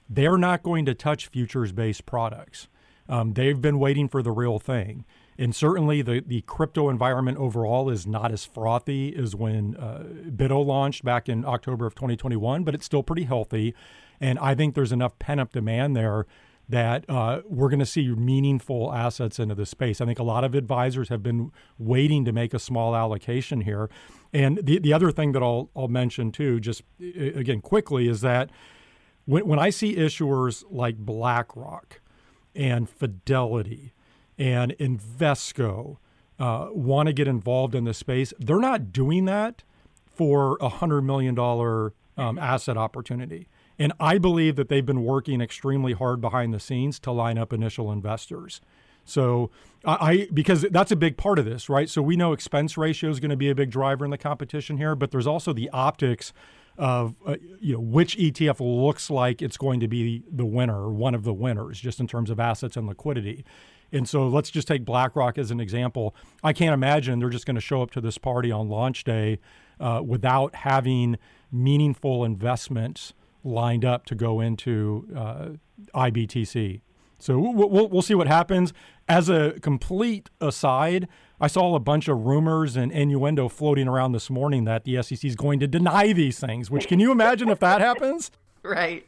they're 0.09 0.37
not 0.37 0.63
going 0.63 0.85
to 0.85 0.93
touch 0.93 1.27
futures 1.27 1.71
based 1.71 2.05
products. 2.05 2.67
Um, 3.09 3.33
they've 3.33 3.59
been 3.59 3.79
waiting 3.79 4.07
for 4.07 4.21
the 4.21 4.31
real 4.31 4.59
thing. 4.59 5.05
And 5.37 5.55
certainly 5.55 6.01
the, 6.01 6.23
the 6.25 6.41
crypto 6.41 6.89
environment 6.89 7.37
overall 7.37 7.89
is 7.89 8.05
not 8.05 8.31
as 8.31 8.45
frothy 8.45 9.15
as 9.15 9.35
when 9.35 9.75
uh, 9.77 10.03
BITO 10.35 10.61
launched 10.61 11.03
back 11.03 11.27
in 11.27 11.43
October 11.43 11.85
of 11.85 11.95
2021, 11.95 12.63
but 12.63 12.75
it's 12.75 12.85
still 12.85 13.03
pretty 13.03 13.23
healthy. 13.23 13.73
And 14.21 14.37
I 14.39 14.53
think 14.53 14.75
there's 14.75 14.91
enough 14.91 15.17
pent 15.19 15.39
up 15.39 15.51
demand 15.51 15.95
there 15.95 16.27
that 16.69 17.03
uh, 17.09 17.41
we're 17.45 17.69
going 17.69 17.79
to 17.79 17.85
see 17.85 18.07
meaningful 18.09 18.93
assets 18.93 19.37
into 19.37 19.55
the 19.55 19.65
space. 19.65 19.99
I 19.99 20.05
think 20.05 20.19
a 20.19 20.23
lot 20.23 20.43
of 20.43 20.55
advisors 20.55 21.09
have 21.09 21.21
been 21.21 21.51
waiting 21.77 22.23
to 22.25 22.31
make 22.31 22.53
a 22.53 22.59
small 22.59 22.95
allocation 22.95 23.61
here. 23.61 23.89
And 24.31 24.59
the, 24.63 24.79
the 24.79 24.93
other 24.93 25.11
thing 25.11 25.33
that 25.33 25.43
I'll, 25.43 25.69
I'll 25.75 25.89
mention 25.89 26.31
too, 26.31 26.59
just 26.59 26.83
again 26.99 27.61
quickly, 27.61 28.07
is 28.07 28.21
that 28.21 28.49
when, 29.25 29.47
when 29.47 29.59
I 29.59 29.69
see 29.69 29.95
issuers 29.95 30.63
like 30.69 30.97
BlackRock, 30.97 31.99
and 32.55 32.89
Fidelity 32.89 33.93
and 34.37 34.75
Invesco 34.77 35.97
uh, 36.39 36.67
want 36.71 37.07
to 37.07 37.13
get 37.13 37.27
involved 37.27 37.75
in 37.75 37.83
this 37.83 37.97
space, 37.97 38.33
they're 38.39 38.59
not 38.59 38.91
doing 38.91 39.25
that 39.25 39.63
for 40.05 40.57
a 40.61 40.69
$100 40.69 41.03
million 41.03 41.37
um, 42.17 42.37
asset 42.37 42.77
opportunity. 42.77 43.47
And 43.79 43.93
I 43.99 44.17
believe 44.17 44.55
that 44.55 44.69
they've 44.69 44.85
been 44.85 45.03
working 45.03 45.41
extremely 45.41 45.93
hard 45.93 46.21
behind 46.21 46.53
the 46.53 46.59
scenes 46.59 46.99
to 46.99 47.11
line 47.11 47.37
up 47.37 47.51
initial 47.51 47.91
investors. 47.91 48.61
So 49.05 49.49
I 49.83 50.29
because 50.33 50.61
that's 50.71 50.91
a 50.91 50.95
big 50.95 51.17
part 51.17 51.37
of 51.37 51.43
this, 51.43 51.67
right? 51.67 51.89
So 51.89 52.01
we 52.01 52.15
know 52.15 52.31
expense 52.31 52.77
ratio 52.77 53.09
is 53.09 53.19
going 53.19 53.31
to 53.31 53.35
be 53.35 53.49
a 53.49 53.55
big 53.55 53.69
driver 53.69 54.05
in 54.05 54.11
the 54.11 54.17
competition 54.17 54.77
here, 54.77 54.95
but 54.95 55.11
there's 55.11 55.27
also 55.27 55.51
the 55.51 55.69
optics 55.71 56.31
of 56.77 57.15
uh, 57.25 57.35
you 57.59 57.73
know 57.73 57.79
which 57.79 58.17
ETF 58.17 58.59
looks 58.59 59.09
like 59.09 59.41
it's 59.41 59.57
going 59.57 59.79
to 59.79 59.87
be 59.87 60.23
the 60.31 60.45
winner 60.45 60.89
one 60.89 61.15
of 61.15 61.23
the 61.23 61.33
winners, 61.33 61.79
just 61.79 61.99
in 61.99 62.07
terms 62.07 62.29
of 62.29 62.39
assets 62.39 62.77
and 62.77 62.87
liquidity. 62.87 63.45
And 63.91 64.09
so 64.09 64.27
let's 64.27 64.49
just 64.49 64.67
take 64.67 64.83
BlackRock 64.83 65.37
as 65.37 65.51
an 65.51 65.59
example. 65.59 66.15
I 66.43 66.51
can't 66.51 66.73
imagine 66.73 67.19
they're 67.19 67.29
just 67.29 67.45
going 67.45 67.55
to 67.55 67.61
show 67.61 67.83
up 67.83 67.91
to 67.91 68.01
this 68.01 68.17
party 68.17 68.51
on 68.51 68.67
launch 68.67 69.03
day 69.03 69.39
uh, 69.79 70.01
without 70.03 70.55
having 70.55 71.17
meaningful 71.51 72.25
investments 72.25 73.13
lined 73.43 73.85
up 73.85 74.05
to 74.07 74.15
go 74.15 74.39
into 74.39 75.07
uh, 75.15 75.49
IBTC. 75.93 76.81
So 77.19 77.39
we'll, 77.39 77.69
we'll, 77.69 77.87
we'll 77.87 78.01
see 78.01 78.15
what 78.15 78.27
happens. 78.27 78.73
As 79.07 79.29
a 79.29 79.59
complete 79.61 80.29
aside, 80.41 81.07
I 81.43 81.47
saw 81.47 81.75
a 81.75 81.79
bunch 81.81 82.07
of 82.07 82.23
rumors 82.23 82.77
and 82.77 82.89
innuendo 82.89 83.49
floating 83.49 83.85
around 83.85 84.13
this 84.13 84.29
morning 84.29 84.63
that 84.63 84.85
the 84.85 85.03
SEC 85.03 85.25
is 85.25 85.35
going 85.35 85.59
to 85.59 85.67
deny 85.67 86.13
these 86.13 86.39
things. 86.39 86.71
Which 86.71 86.87
can 86.87 87.01
you 87.01 87.11
imagine 87.11 87.49
if 87.49 87.59
that 87.59 87.81
happens? 87.81 88.31
Right. 88.65 89.05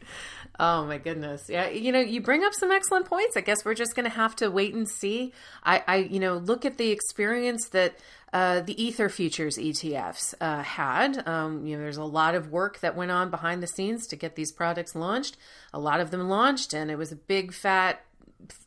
Oh 0.60 0.84
my 0.86 0.98
goodness. 0.98 1.46
Yeah, 1.48 1.70
you 1.70 1.94
know, 1.94 2.02
you 2.02 2.20
bring 2.20 2.44
up 2.44 2.54
some 2.54 2.74
excellent 2.74 3.06
points. 3.06 3.38
I 3.38 3.40
guess 3.40 3.64
we're 3.64 3.74
just 3.74 3.96
going 3.96 4.04
to 4.04 4.14
have 4.14 4.36
to 4.36 4.52
wait 4.52 4.74
and 4.74 4.86
see. 4.86 5.32
I, 5.64 5.82
I, 5.88 5.96
you 5.96 6.20
know, 6.20 6.36
look 6.36 6.66
at 6.66 6.78
the 6.78 6.92
experience 6.92 7.70
that 7.70 7.98
uh, 8.34 8.60
the 8.60 8.84
Ether 8.84 9.08
futures 9.08 9.58
ETFs 9.58 10.34
uh, 10.42 10.62
had. 10.62 11.26
Um, 11.26 11.66
you 11.66 11.78
know, 11.78 11.84
there's 11.84 11.96
a 11.96 12.04
lot 12.04 12.36
of 12.36 12.52
work 12.52 12.82
that 12.82 12.98
went 12.98 13.12
on 13.12 13.30
behind 13.30 13.64
the 13.64 13.68
scenes 13.68 14.08
to 14.08 14.18
get 14.18 14.36
these 14.36 14.52
products 14.52 14.94
launched. 14.94 15.38
A 15.74 15.80
lot 15.80 16.02
of 16.02 16.12
them 16.12 16.28
launched, 16.28 16.74
and 16.74 16.92
it 16.92 16.98
was 16.98 17.14
a 17.14 17.16
big 17.16 17.54
fat 17.54 18.05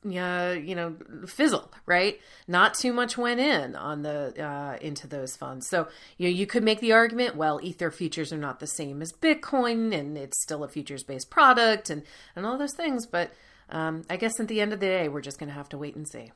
uh, 0.06 0.54
you 0.58 0.74
know 0.74 0.94
fizzle 1.26 1.72
right? 1.86 2.20
Not 2.46 2.74
too 2.74 2.92
much 2.92 3.16
went 3.16 3.40
in 3.40 3.74
on 3.74 4.02
the 4.02 4.34
uh, 4.42 4.76
into 4.80 5.06
those 5.06 5.36
funds. 5.36 5.68
So 5.68 5.88
you 6.16 6.28
know 6.28 6.34
you 6.34 6.46
could 6.46 6.62
make 6.62 6.80
the 6.80 6.92
argument 6.92 7.36
well 7.36 7.60
ether 7.62 7.90
futures 7.90 8.32
are 8.32 8.38
not 8.38 8.60
the 8.60 8.66
same 8.66 9.02
as 9.02 9.12
bitcoin 9.12 9.96
and 9.96 10.16
it's 10.16 10.42
still 10.42 10.64
a 10.64 10.68
futures 10.68 11.02
based 11.02 11.30
product 11.30 11.90
and 11.90 12.02
and 12.36 12.46
all 12.46 12.58
those 12.58 12.74
things 12.74 13.06
but 13.06 13.32
um, 13.70 14.02
i 14.10 14.16
guess 14.16 14.38
at 14.40 14.48
the 14.48 14.60
end 14.60 14.72
of 14.72 14.80
the 14.80 14.86
day 14.86 15.08
we're 15.08 15.20
just 15.20 15.38
going 15.38 15.48
to 15.48 15.54
have 15.54 15.68
to 15.68 15.78
wait 15.78 15.96
and 15.96 16.08
see 16.08 16.30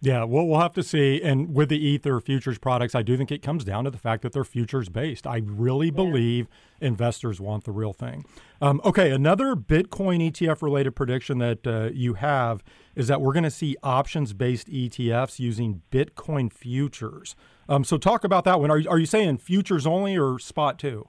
yeah, 0.00 0.24
well, 0.24 0.46
we'll 0.46 0.60
have 0.60 0.74
to 0.74 0.82
see. 0.82 1.22
And 1.22 1.54
with 1.54 1.70
the 1.70 1.78
Ether 1.78 2.20
futures 2.20 2.58
products, 2.58 2.94
I 2.94 3.02
do 3.02 3.16
think 3.16 3.32
it 3.32 3.42
comes 3.42 3.64
down 3.64 3.84
to 3.84 3.90
the 3.90 3.98
fact 3.98 4.22
that 4.22 4.32
they're 4.32 4.44
futures 4.44 4.88
based. 4.88 5.26
I 5.26 5.42
really 5.44 5.86
yeah. 5.86 5.92
believe 5.92 6.48
investors 6.80 7.40
want 7.40 7.64
the 7.64 7.72
real 7.72 7.92
thing. 7.92 8.24
Um, 8.60 8.80
okay, 8.84 9.10
another 9.10 9.56
Bitcoin 9.56 10.30
ETF 10.30 10.60
related 10.60 10.92
prediction 10.92 11.38
that 11.38 11.66
uh, 11.66 11.90
you 11.94 12.14
have 12.14 12.62
is 12.94 13.08
that 13.08 13.20
we're 13.20 13.32
going 13.32 13.44
to 13.44 13.50
see 13.50 13.76
options 13.82 14.34
based 14.34 14.68
ETFs 14.68 15.38
using 15.38 15.82
Bitcoin 15.90 16.52
futures. 16.52 17.34
Um, 17.68 17.82
so, 17.82 17.96
talk 17.96 18.22
about 18.22 18.44
that 18.44 18.60
one. 18.60 18.70
Are, 18.70 18.82
are 18.88 18.98
you 18.98 19.06
saying 19.06 19.38
futures 19.38 19.86
only 19.86 20.16
or 20.16 20.38
spot 20.38 20.78
too? 20.78 21.08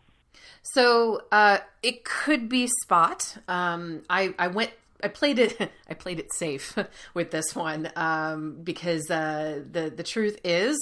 So 0.63 1.21
uh, 1.31 1.59
it 1.81 2.03
could 2.03 2.49
be 2.49 2.67
spot. 2.81 3.37
Um, 3.47 4.03
I, 4.09 4.33
I 4.37 4.47
went 4.47 4.71
I 5.03 5.07
played 5.07 5.39
it. 5.39 5.71
I 5.89 5.93
played 5.93 6.19
it 6.19 6.33
safe 6.33 6.77
with 7.13 7.31
this 7.31 7.55
one 7.55 7.91
um, 7.95 8.59
because 8.63 9.09
uh, 9.09 9.61
the 9.69 9.89
the 9.89 10.03
truth 10.03 10.39
is 10.43 10.77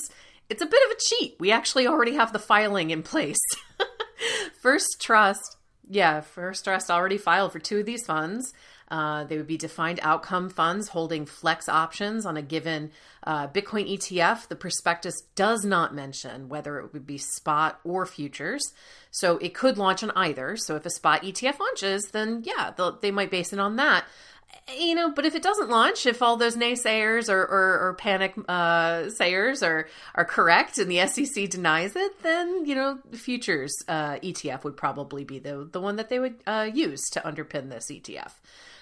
it's 0.49 0.61
a 0.61 0.67
bit 0.67 0.85
of 0.85 0.91
a 0.91 0.99
cheat. 0.99 1.35
We 1.39 1.51
actually 1.51 1.87
already 1.87 2.13
have 2.15 2.33
the 2.33 2.39
filing 2.39 2.91
in 2.91 3.03
place. 3.03 3.37
First 4.61 5.01
Trust, 5.01 5.57
yeah, 5.89 6.21
First 6.21 6.63
Trust 6.63 6.91
already 6.91 7.17
filed 7.17 7.51
for 7.51 7.59
two 7.59 7.79
of 7.79 7.85
these 7.85 8.05
funds. 8.05 8.53
Uh, 8.89 9.23
they 9.23 9.37
would 9.37 9.47
be 9.47 9.57
defined 9.57 9.99
outcome 10.03 10.49
funds 10.49 10.89
holding 10.89 11.25
flex 11.25 11.67
options 11.67 12.25
on 12.25 12.37
a 12.37 12.41
given 12.41 12.91
uh, 13.23 13.47
Bitcoin 13.47 13.91
ETF. 13.91 14.47
The 14.47 14.55
prospectus 14.55 15.21
does 15.35 15.65
not 15.65 15.95
mention 15.95 16.49
whether 16.49 16.79
it 16.79 16.93
would 16.93 17.07
be 17.07 17.17
spot 17.17 17.79
or 17.83 18.05
futures. 18.05 18.73
So 19.11 19.37
it 19.37 19.53
could 19.53 19.77
launch 19.77 20.03
on 20.03 20.11
either. 20.11 20.55
So 20.57 20.75
if 20.75 20.85
a 20.85 20.89
spot 20.89 21.23
ETF 21.23 21.59
launches, 21.59 22.09
then 22.11 22.43
yeah, 22.45 22.73
they 23.01 23.11
might 23.11 23.31
base 23.31 23.53
it 23.53 23.59
on 23.59 23.77
that 23.77 24.05
you 24.79 24.95
know, 24.95 25.11
but 25.11 25.25
if 25.25 25.35
it 25.35 25.43
doesn't 25.43 25.69
launch, 25.69 26.05
if 26.05 26.21
all 26.21 26.37
those 26.37 26.55
naysayers 26.55 27.29
or, 27.29 27.41
or, 27.41 27.79
or 27.87 27.95
panic 27.99 28.33
uh, 28.47 29.09
sayers 29.09 29.61
are 29.61 29.87
are 30.15 30.25
correct 30.25 30.77
and 30.77 30.89
the 30.89 31.05
SEC 31.07 31.49
denies 31.49 31.95
it, 31.95 32.23
then 32.23 32.65
you 32.65 32.75
know, 32.75 32.99
futures 33.11 33.73
uh, 33.87 34.15
ETF 34.15 34.63
would 34.63 34.77
probably 34.77 35.23
be 35.23 35.39
the 35.39 35.67
the 35.71 35.79
one 35.79 35.97
that 35.97 36.09
they 36.09 36.19
would 36.19 36.35
uh, 36.47 36.69
use 36.73 37.01
to 37.11 37.19
underpin 37.21 37.69
this 37.69 37.91
ETF. 37.91 38.31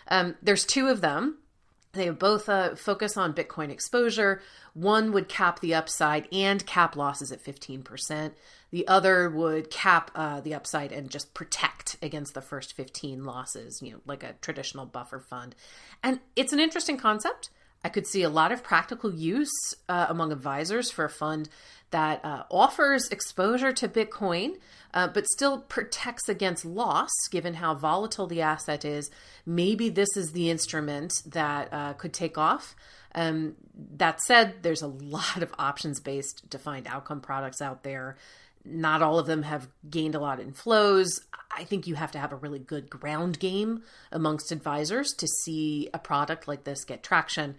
Um, 0.08 0.36
there's 0.42 0.66
two 0.66 0.88
of 0.88 1.02
them. 1.02 1.40
They 1.94 2.10
both 2.10 2.50
uh, 2.50 2.76
focus 2.76 3.18
on 3.18 3.34
Bitcoin 3.34 3.70
exposure. 3.70 4.42
One 4.74 5.12
would 5.12 5.30
cap 5.30 5.60
the 5.60 5.76
upside 5.76 6.28
and 6.32 6.66
cap 6.66 6.96
losses 6.96 7.32
at 7.32 7.44
15%. 7.44 8.32
The 8.72 8.88
other 8.88 9.30
would 9.30 9.70
cap 9.70 10.10
uh, 10.16 10.42
the 10.42 10.56
upside 10.56 10.92
and 10.92 11.12
just 11.12 11.36
protect 11.36 11.98
against 12.02 12.34
the 12.34 12.42
first 12.42 12.74
15 12.74 13.24
losses, 13.24 13.84
you 13.84 13.92
know, 13.92 14.00
like 14.08 14.24
a 14.24 14.34
traditional 14.42 14.88
buffer 14.88 15.20
fund. 15.20 15.56
And 16.02 16.20
it's 16.36 16.54
an 16.54 16.60
interesting 16.60 16.98
concept. 16.98 17.52
I 17.84 17.90
could 17.90 18.08
see 18.08 18.24
a 18.24 18.30
lot 18.30 18.52
of 18.52 18.64
practical 18.64 19.14
use 19.14 19.52
uh, 19.90 20.08
among 20.10 20.32
advisors 20.32 20.90
for 20.90 21.06
a 21.06 21.10
fund 21.10 21.50
that 21.92 22.26
uh, 22.26 22.44
offers 22.50 23.08
exposure 23.10 23.72
to 23.72 23.88
Bitcoin, 23.88 24.58
uh, 24.96 25.08
but 25.08 25.28
still 25.28 25.60
protects 25.60 26.28
against 26.28 26.66
loss 26.66 27.12
given 27.30 27.56
how 27.56 27.76
volatile 27.76 28.26
the 28.26 28.42
asset 28.42 28.84
is. 28.84 29.12
Maybe 29.46 29.90
this 29.90 30.18
is 30.18 30.32
the 30.32 30.50
instrument 30.50 31.14
that 31.28 31.72
uh, 31.72 31.94
could 31.94 32.14
take 32.14 32.38
off. 32.38 32.76
Um, 33.14 33.56
that 33.98 34.22
said, 34.22 34.64
there's 34.64 34.82
a 34.82 34.88
lot 35.16 35.44
of 35.44 35.54
options 35.60 36.00
based 36.00 36.50
defined 36.50 36.88
outcome 36.88 37.22
products 37.22 37.62
out 37.62 37.84
there. 37.84 38.18
Not 38.66 39.02
all 39.02 39.20
of 39.20 39.28
them 39.28 39.44
have 39.44 39.68
gained 39.90 40.16
a 40.16 40.20
lot 40.20 40.40
in 40.40 40.54
flows. 40.54 41.20
I 41.56 41.64
think 41.64 41.86
you 41.88 41.96
have 41.96 42.12
to 42.12 42.20
have 42.20 42.32
a 42.32 42.38
really 42.38 42.60
good 42.60 42.90
ground 42.90 43.40
game 43.40 43.84
amongst 44.12 44.52
advisors 44.52 45.12
to 45.14 45.28
see 45.28 45.90
a 45.94 46.00
product 46.00 46.48
like 46.48 46.64
this 46.64 46.84
get 46.86 47.04
traction. 47.04 47.56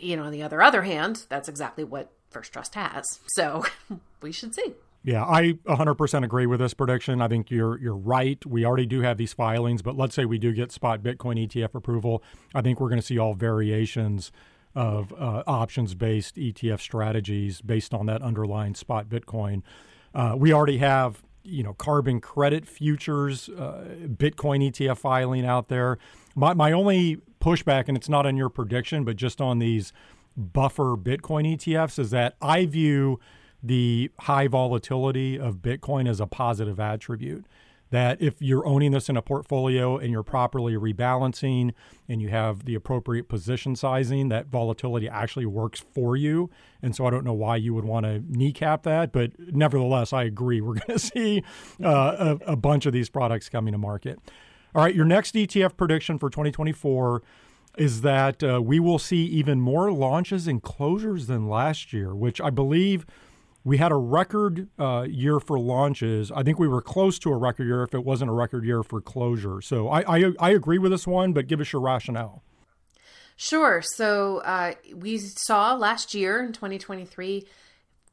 You 0.00 0.16
know, 0.16 0.24
on 0.24 0.32
the 0.32 0.42
other 0.42 0.62
other 0.62 0.82
hand, 0.82 1.26
that's 1.28 1.48
exactly 1.48 1.84
what 1.84 2.10
First 2.30 2.52
Trust 2.52 2.74
has. 2.74 3.04
So 3.34 3.64
we 4.22 4.32
should 4.32 4.54
see. 4.54 4.74
Yeah, 5.04 5.24
I 5.24 5.54
100% 5.66 6.24
agree 6.24 6.46
with 6.46 6.60
this 6.60 6.74
prediction. 6.74 7.20
I 7.20 7.28
think 7.28 7.50
you're 7.50 7.78
you're 7.78 7.96
right. 7.96 8.44
We 8.46 8.64
already 8.64 8.86
do 8.86 9.00
have 9.00 9.18
these 9.18 9.32
filings, 9.32 9.82
but 9.82 9.96
let's 9.96 10.14
say 10.14 10.24
we 10.24 10.38
do 10.38 10.52
get 10.52 10.70
spot 10.70 11.02
Bitcoin 11.02 11.44
ETF 11.46 11.74
approval. 11.74 12.22
I 12.54 12.62
think 12.62 12.80
we're 12.80 12.88
going 12.88 13.00
to 13.00 13.06
see 13.06 13.18
all 13.18 13.34
variations 13.34 14.30
of 14.74 15.12
uh, 15.12 15.42
options-based 15.46 16.36
ETF 16.36 16.80
strategies 16.80 17.60
based 17.60 17.92
on 17.92 18.06
that 18.06 18.22
underlying 18.22 18.74
spot 18.74 19.08
Bitcoin. 19.08 19.62
Uh, 20.14 20.34
we 20.36 20.52
already 20.52 20.78
have 20.78 21.22
you 21.44 21.62
know 21.62 21.74
carbon 21.74 22.20
credit 22.20 22.66
futures 22.66 23.48
uh, 23.48 23.96
Bitcoin 24.06 24.70
ETF 24.70 24.98
filing 24.98 25.44
out 25.44 25.68
there. 25.68 25.98
My 26.34 26.54
my 26.54 26.72
only 26.72 27.18
pushback, 27.40 27.88
and 27.88 27.96
it's 27.96 28.08
not 28.08 28.26
on 28.26 28.36
your 28.36 28.48
prediction, 28.48 29.04
but 29.04 29.16
just 29.16 29.40
on 29.40 29.58
these 29.58 29.92
buffer 30.36 30.96
Bitcoin 30.96 31.56
ETFs 31.56 31.98
is 31.98 32.10
that 32.10 32.36
I 32.40 32.66
view 32.66 33.20
the 33.62 34.10
high 34.20 34.48
volatility 34.48 35.38
of 35.38 35.56
Bitcoin 35.56 36.08
as 36.08 36.20
a 36.20 36.26
positive 36.26 36.80
attribute. 36.80 37.46
That 37.92 38.22
if 38.22 38.40
you're 38.40 38.66
owning 38.66 38.92
this 38.92 39.10
in 39.10 39.18
a 39.18 39.22
portfolio 39.22 39.98
and 39.98 40.10
you're 40.10 40.22
properly 40.22 40.72
rebalancing 40.74 41.74
and 42.08 42.22
you 42.22 42.30
have 42.30 42.64
the 42.64 42.74
appropriate 42.74 43.28
position 43.28 43.76
sizing, 43.76 44.30
that 44.30 44.46
volatility 44.46 45.10
actually 45.10 45.44
works 45.44 45.84
for 45.94 46.16
you. 46.16 46.48
And 46.80 46.96
so 46.96 47.06
I 47.06 47.10
don't 47.10 47.24
know 47.24 47.34
why 47.34 47.56
you 47.56 47.74
would 47.74 47.84
want 47.84 48.06
to 48.06 48.24
kneecap 48.26 48.82
that, 48.84 49.12
but 49.12 49.32
nevertheless, 49.38 50.14
I 50.14 50.24
agree. 50.24 50.62
We're 50.62 50.74
going 50.86 50.98
to 50.98 50.98
see 50.98 51.44
uh, 51.84 52.36
a, 52.46 52.52
a 52.52 52.56
bunch 52.56 52.86
of 52.86 52.94
these 52.94 53.10
products 53.10 53.50
coming 53.50 53.72
to 53.72 53.78
market. 53.78 54.18
All 54.74 54.82
right, 54.82 54.94
your 54.94 55.04
next 55.04 55.34
ETF 55.34 55.76
prediction 55.76 56.18
for 56.18 56.30
2024 56.30 57.22
is 57.76 58.00
that 58.00 58.42
uh, 58.42 58.60
we 58.62 58.80
will 58.80 58.98
see 58.98 59.24
even 59.26 59.60
more 59.60 59.92
launches 59.92 60.48
and 60.48 60.62
closures 60.62 61.26
than 61.26 61.46
last 61.46 61.92
year, 61.92 62.14
which 62.14 62.40
I 62.40 62.48
believe 62.48 63.04
we 63.64 63.78
had 63.78 63.92
a 63.92 63.96
record 63.96 64.68
uh, 64.78 65.06
year 65.08 65.38
for 65.38 65.58
launches. 65.58 66.32
I 66.32 66.42
think 66.42 66.58
we 66.58 66.68
were 66.68 66.82
close 66.82 67.18
to 67.20 67.30
a 67.30 67.36
record 67.36 67.66
year 67.66 67.82
if 67.82 67.94
it 67.94 68.04
wasn't 68.04 68.30
a 68.30 68.34
record 68.34 68.64
year 68.64 68.82
for 68.82 69.00
closure. 69.00 69.60
So 69.60 69.88
I, 69.88 70.18
I, 70.18 70.32
I 70.40 70.50
agree 70.50 70.78
with 70.78 70.90
this 70.90 71.06
one, 71.06 71.32
but 71.32 71.46
give 71.46 71.60
us 71.60 71.72
your 71.72 71.82
rationale. 71.82 72.42
Sure. 73.36 73.82
So 73.82 74.38
uh, 74.38 74.74
we 74.94 75.18
saw 75.18 75.74
last 75.74 76.14
year 76.14 76.42
in 76.42 76.52
2023 76.52 77.46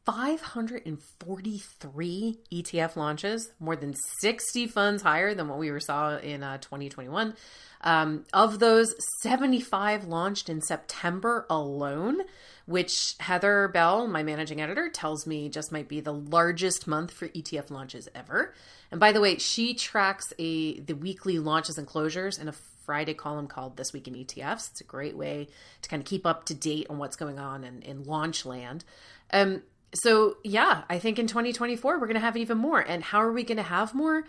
543 0.09 2.39
ETF 2.51 2.95
launches, 2.95 3.51
more 3.59 3.75
than 3.75 3.93
60 4.21 4.65
funds 4.65 5.03
higher 5.03 5.35
than 5.35 5.47
what 5.47 5.59
we 5.59 5.79
saw 5.79 6.17
in 6.17 6.41
uh, 6.41 6.57
2021. 6.57 7.35
Um, 7.81 8.25
of 8.33 8.57
those, 8.57 8.95
75 9.21 10.05
launched 10.05 10.49
in 10.49 10.61
September 10.61 11.45
alone, 11.47 12.21
which 12.65 13.13
Heather 13.19 13.67
Bell, 13.67 14.07
my 14.07 14.23
managing 14.23 14.59
editor, 14.59 14.89
tells 14.89 15.27
me 15.27 15.47
just 15.47 15.71
might 15.71 15.87
be 15.87 15.99
the 15.99 16.13
largest 16.13 16.87
month 16.87 17.11
for 17.11 17.27
ETF 17.27 17.69
launches 17.69 18.09
ever. 18.15 18.55
And 18.89 18.99
by 18.99 19.11
the 19.11 19.21
way, 19.21 19.37
she 19.37 19.75
tracks 19.75 20.33
a 20.39 20.79
the 20.79 20.95
weekly 20.95 21.37
launches 21.37 21.77
and 21.77 21.87
closures 21.87 22.41
in 22.41 22.47
a 22.47 22.55
Friday 22.83 23.13
column 23.13 23.45
called 23.45 23.77
This 23.77 23.93
Week 23.93 24.07
in 24.07 24.15
ETFs. 24.15 24.71
It's 24.71 24.81
a 24.81 24.85
great 24.85 25.15
way 25.15 25.49
to 25.83 25.89
kind 25.89 26.01
of 26.01 26.07
keep 26.07 26.25
up 26.25 26.45
to 26.45 26.55
date 26.55 26.87
on 26.89 26.97
what's 26.97 27.15
going 27.15 27.37
on 27.37 27.63
in, 27.63 27.83
in 27.83 28.05
launch 28.05 28.43
land. 28.43 28.83
Um, 29.31 29.61
so 29.93 30.37
yeah, 30.43 30.83
I 30.89 30.99
think 30.99 31.19
in 31.19 31.27
2024 31.27 31.99
we're 31.99 32.07
going 32.07 32.15
to 32.15 32.21
have 32.21 32.37
even 32.37 32.57
more. 32.57 32.79
And 32.79 33.03
how 33.03 33.21
are 33.21 33.31
we 33.31 33.43
going 33.43 33.57
to 33.57 33.63
have 33.63 33.93
more? 33.93 34.25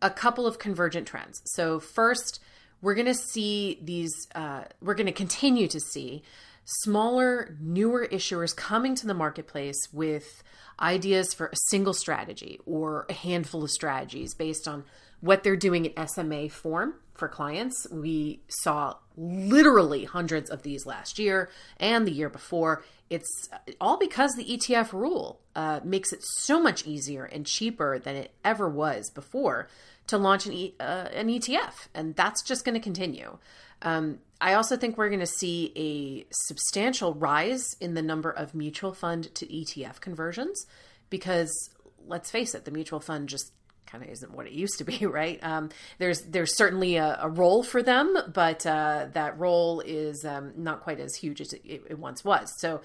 A 0.00 0.10
couple 0.10 0.46
of 0.46 0.58
convergent 0.58 1.06
trends. 1.06 1.42
So 1.44 1.78
first, 1.78 2.40
we're 2.80 2.94
going 2.94 3.06
to 3.06 3.14
see 3.14 3.78
these. 3.82 4.12
Uh, 4.34 4.64
we're 4.80 4.94
going 4.94 5.06
to 5.06 5.12
continue 5.12 5.68
to 5.68 5.80
see 5.80 6.22
smaller, 6.64 7.56
newer 7.60 8.08
issuers 8.10 8.54
coming 8.54 8.94
to 8.96 9.06
the 9.06 9.14
marketplace 9.14 9.78
with 9.92 10.42
ideas 10.80 11.34
for 11.34 11.46
a 11.46 11.56
single 11.68 11.94
strategy 11.94 12.58
or 12.66 13.06
a 13.08 13.12
handful 13.12 13.62
of 13.62 13.70
strategies 13.70 14.34
based 14.34 14.66
on 14.66 14.84
what 15.22 15.44
they're 15.44 15.56
doing 15.56 15.86
in 15.86 16.06
SMA 16.06 16.48
form 16.48 16.94
for 17.14 17.28
clients. 17.28 17.86
We 17.90 18.40
saw 18.48 18.96
literally 19.16 20.04
hundreds 20.04 20.50
of 20.50 20.62
these 20.62 20.84
last 20.84 21.18
year 21.18 21.48
and 21.78 22.06
the 22.06 22.10
year 22.10 22.28
before. 22.28 22.82
It's 23.08 23.48
all 23.80 23.98
because 23.98 24.32
the 24.32 24.44
ETF 24.44 24.92
rule 24.92 25.40
uh, 25.54 25.80
makes 25.84 26.12
it 26.12 26.20
so 26.22 26.60
much 26.60 26.86
easier 26.86 27.24
and 27.24 27.46
cheaper 27.46 28.00
than 28.00 28.16
it 28.16 28.32
ever 28.44 28.68
was 28.68 29.10
before 29.10 29.68
to 30.08 30.18
launch 30.18 30.46
an, 30.46 30.52
e- 30.52 30.74
uh, 30.80 31.08
an 31.14 31.28
ETF, 31.28 31.86
and 31.94 32.16
that's 32.16 32.42
just 32.42 32.64
going 32.64 32.74
to 32.74 32.80
continue. 32.80 33.38
Um, 33.82 34.18
I 34.40 34.54
also 34.54 34.76
think 34.76 34.98
we're 34.98 35.08
going 35.08 35.20
to 35.20 35.26
see 35.26 35.72
a 35.76 36.26
substantial 36.48 37.14
rise 37.14 37.76
in 37.80 37.94
the 37.94 38.02
number 38.02 38.30
of 38.30 38.56
mutual 38.56 38.92
fund 38.92 39.32
to 39.36 39.46
ETF 39.46 40.00
conversions 40.00 40.66
because 41.10 41.70
let's 42.08 42.30
face 42.30 42.54
it, 42.54 42.64
the 42.64 42.72
mutual 42.72 42.98
fund 42.98 43.28
just 43.28 43.52
kind 43.92 44.02
of 44.02 44.10
isn't 44.10 44.32
what 44.32 44.46
it 44.46 44.52
used 44.52 44.78
to 44.78 44.84
be, 44.84 45.04
right? 45.06 45.38
Um, 45.42 45.68
there's 45.98 46.22
there's 46.22 46.56
certainly 46.56 46.96
a, 46.96 47.18
a, 47.20 47.28
role 47.28 47.62
for 47.62 47.82
them, 47.82 48.16
but 48.32 48.64
uh, 48.66 49.06
that 49.12 49.38
role 49.38 49.80
is 49.80 50.24
um, 50.24 50.52
not 50.56 50.80
quite 50.80 50.98
as 50.98 51.14
huge 51.14 51.40
as 51.40 51.52
it, 51.52 51.62
it, 51.64 51.98
once 51.98 52.24
was. 52.24 52.52
So 52.58 52.80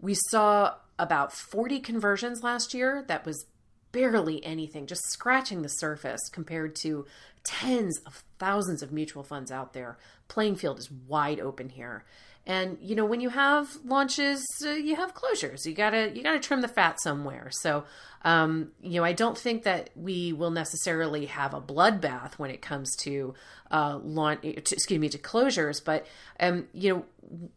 we 0.00 0.14
saw 0.30 0.74
about 0.98 1.32
40 1.32 1.80
conversions 1.80 2.42
last 2.42 2.74
year. 2.74 3.04
That 3.06 3.24
was 3.24 3.46
barely 3.92 4.44
anything, 4.44 4.86
just 4.86 5.02
scratching 5.10 5.62
the 5.62 5.68
surface 5.68 6.20
compared 6.30 6.74
to 6.76 7.06
tens 7.44 8.00
of 8.04 8.22
thousands 8.38 8.82
of 8.82 8.92
mutual 8.92 9.22
funds 9.22 9.50
out 9.50 9.72
there. 9.72 9.96
Playing 10.26 10.56
field 10.56 10.78
is 10.78 10.90
wide 10.90 11.40
open 11.40 11.70
here. 11.70 12.04
And 12.48 12.78
you 12.80 12.96
know, 12.96 13.04
when 13.04 13.20
you 13.20 13.28
have 13.28 13.76
launches, 13.84 14.42
uh, 14.64 14.70
you 14.70 14.96
have 14.96 15.14
closures. 15.14 15.66
You 15.66 15.74
gotta 15.74 16.10
you 16.14 16.22
gotta 16.22 16.40
trim 16.40 16.62
the 16.62 16.68
fat 16.68 16.98
somewhere. 16.98 17.50
So, 17.52 17.84
um, 18.22 18.72
you 18.82 18.98
know, 18.98 19.04
I 19.04 19.12
don't 19.12 19.36
think 19.36 19.64
that 19.64 19.90
we 19.94 20.32
will 20.32 20.50
necessarily 20.50 21.26
have 21.26 21.52
a 21.52 21.60
bloodbath 21.60 22.38
when 22.38 22.50
it 22.50 22.62
comes 22.62 22.96
to 23.02 23.34
uh, 23.70 23.98
launch. 24.02 24.40
To, 24.40 24.48
excuse 24.56 24.98
me, 24.98 25.10
to 25.10 25.18
closures. 25.18 25.84
But 25.84 26.06
um, 26.40 26.68
you 26.72 26.94
know, 26.94 27.04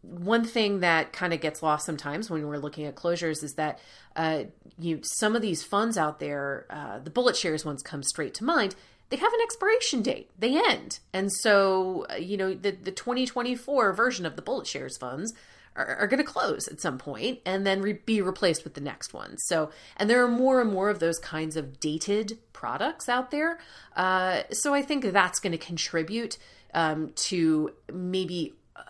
one 0.02 0.44
thing 0.44 0.80
that 0.80 1.14
kind 1.14 1.32
of 1.32 1.40
gets 1.40 1.62
lost 1.62 1.86
sometimes 1.86 2.28
when 2.28 2.46
we're 2.46 2.58
looking 2.58 2.84
at 2.84 2.94
closures 2.94 3.42
is 3.42 3.54
that 3.54 3.78
uh, 4.14 4.44
you 4.78 5.00
some 5.02 5.34
of 5.34 5.40
these 5.40 5.62
funds 5.62 5.96
out 5.96 6.20
there, 6.20 6.66
uh, 6.68 6.98
the 6.98 7.10
BulletShares 7.10 7.64
ones 7.64 7.82
come 7.82 8.02
straight 8.02 8.34
to 8.34 8.44
mind 8.44 8.74
they 9.12 9.18
have 9.18 9.32
an 9.34 9.40
expiration 9.42 10.00
date. 10.00 10.30
They 10.38 10.56
end. 10.56 11.00
And 11.12 11.30
so, 11.30 12.06
uh, 12.10 12.14
you 12.14 12.38
know, 12.38 12.54
the, 12.54 12.70
the 12.70 12.90
2024 12.90 13.92
version 13.92 14.24
of 14.24 14.36
the 14.36 14.42
BulletShares 14.42 14.98
funds 14.98 15.34
are, 15.76 15.96
are 15.96 16.06
going 16.06 16.16
to 16.16 16.24
close 16.24 16.66
at 16.66 16.80
some 16.80 16.96
point 16.96 17.40
and 17.44 17.66
then 17.66 17.82
re- 17.82 17.92
be 17.92 18.22
replaced 18.22 18.64
with 18.64 18.72
the 18.72 18.80
next 18.80 19.12
one. 19.12 19.36
So, 19.36 19.68
and 19.98 20.08
there 20.08 20.24
are 20.24 20.28
more 20.28 20.62
and 20.62 20.72
more 20.72 20.88
of 20.88 20.98
those 20.98 21.18
kinds 21.18 21.58
of 21.58 21.78
dated 21.78 22.38
products 22.54 23.06
out 23.06 23.30
there. 23.30 23.58
Uh, 23.94 24.44
so 24.50 24.72
I 24.72 24.80
think 24.80 25.04
that's 25.04 25.40
going 25.40 25.52
to 25.52 25.58
contribute 25.58 26.38
um, 26.72 27.12
to 27.16 27.74
maybe 27.92 28.54
uh, 28.74 28.80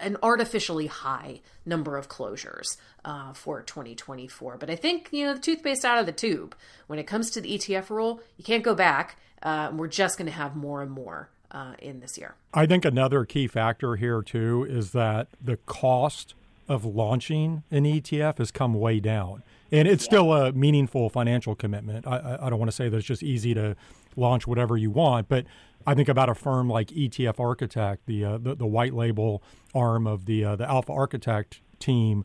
an 0.00 0.16
artificially 0.24 0.88
high 0.88 1.40
number 1.64 1.96
of 1.96 2.08
closures 2.08 2.76
uh, 3.04 3.32
for 3.32 3.62
2024. 3.62 4.56
But 4.56 4.70
I 4.70 4.74
think, 4.74 5.10
you 5.12 5.24
know, 5.24 5.34
the 5.34 5.40
toothpaste 5.40 5.84
out 5.84 6.00
of 6.00 6.06
the 6.06 6.12
tube. 6.12 6.56
When 6.88 6.98
it 6.98 7.06
comes 7.06 7.30
to 7.30 7.40
the 7.40 7.56
ETF 7.56 7.90
rule, 7.90 8.20
you 8.36 8.42
can't 8.42 8.64
go 8.64 8.74
back. 8.74 9.18
Uh, 9.42 9.70
we're 9.72 9.88
just 9.88 10.18
going 10.18 10.26
to 10.26 10.32
have 10.32 10.56
more 10.56 10.82
and 10.82 10.90
more 10.90 11.30
uh, 11.50 11.74
in 11.78 12.00
this 12.00 12.18
year. 12.18 12.34
I 12.52 12.66
think 12.66 12.84
another 12.84 13.24
key 13.24 13.46
factor 13.46 13.96
here, 13.96 14.22
too, 14.22 14.66
is 14.68 14.92
that 14.92 15.28
the 15.40 15.56
cost 15.58 16.34
of 16.68 16.84
launching 16.84 17.62
an 17.70 17.84
ETF 17.84 18.38
has 18.38 18.50
come 18.50 18.74
way 18.74 19.00
down. 19.00 19.42
And 19.72 19.88
it's 19.88 20.04
yeah. 20.04 20.08
still 20.08 20.32
a 20.32 20.52
meaningful 20.52 21.08
financial 21.08 21.54
commitment. 21.54 22.06
I, 22.06 22.38
I 22.40 22.50
don't 22.50 22.58
want 22.58 22.70
to 22.70 22.76
say 22.76 22.88
that 22.88 22.96
it's 22.96 23.06
just 23.06 23.22
easy 23.22 23.54
to 23.54 23.76
launch 24.16 24.46
whatever 24.46 24.76
you 24.76 24.90
want, 24.90 25.28
but 25.28 25.46
I 25.86 25.94
think 25.94 26.08
about 26.08 26.28
a 26.28 26.34
firm 26.34 26.68
like 26.68 26.88
ETF 26.88 27.40
Architect, 27.40 28.06
the 28.06 28.24
uh, 28.24 28.38
the, 28.38 28.54
the, 28.54 28.66
white 28.66 28.92
label 28.92 29.42
arm 29.74 30.06
of 30.06 30.26
the 30.26 30.44
uh, 30.44 30.56
the 30.56 30.68
Alpha 30.68 30.92
Architect 30.92 31.60
team. 31.78 32.24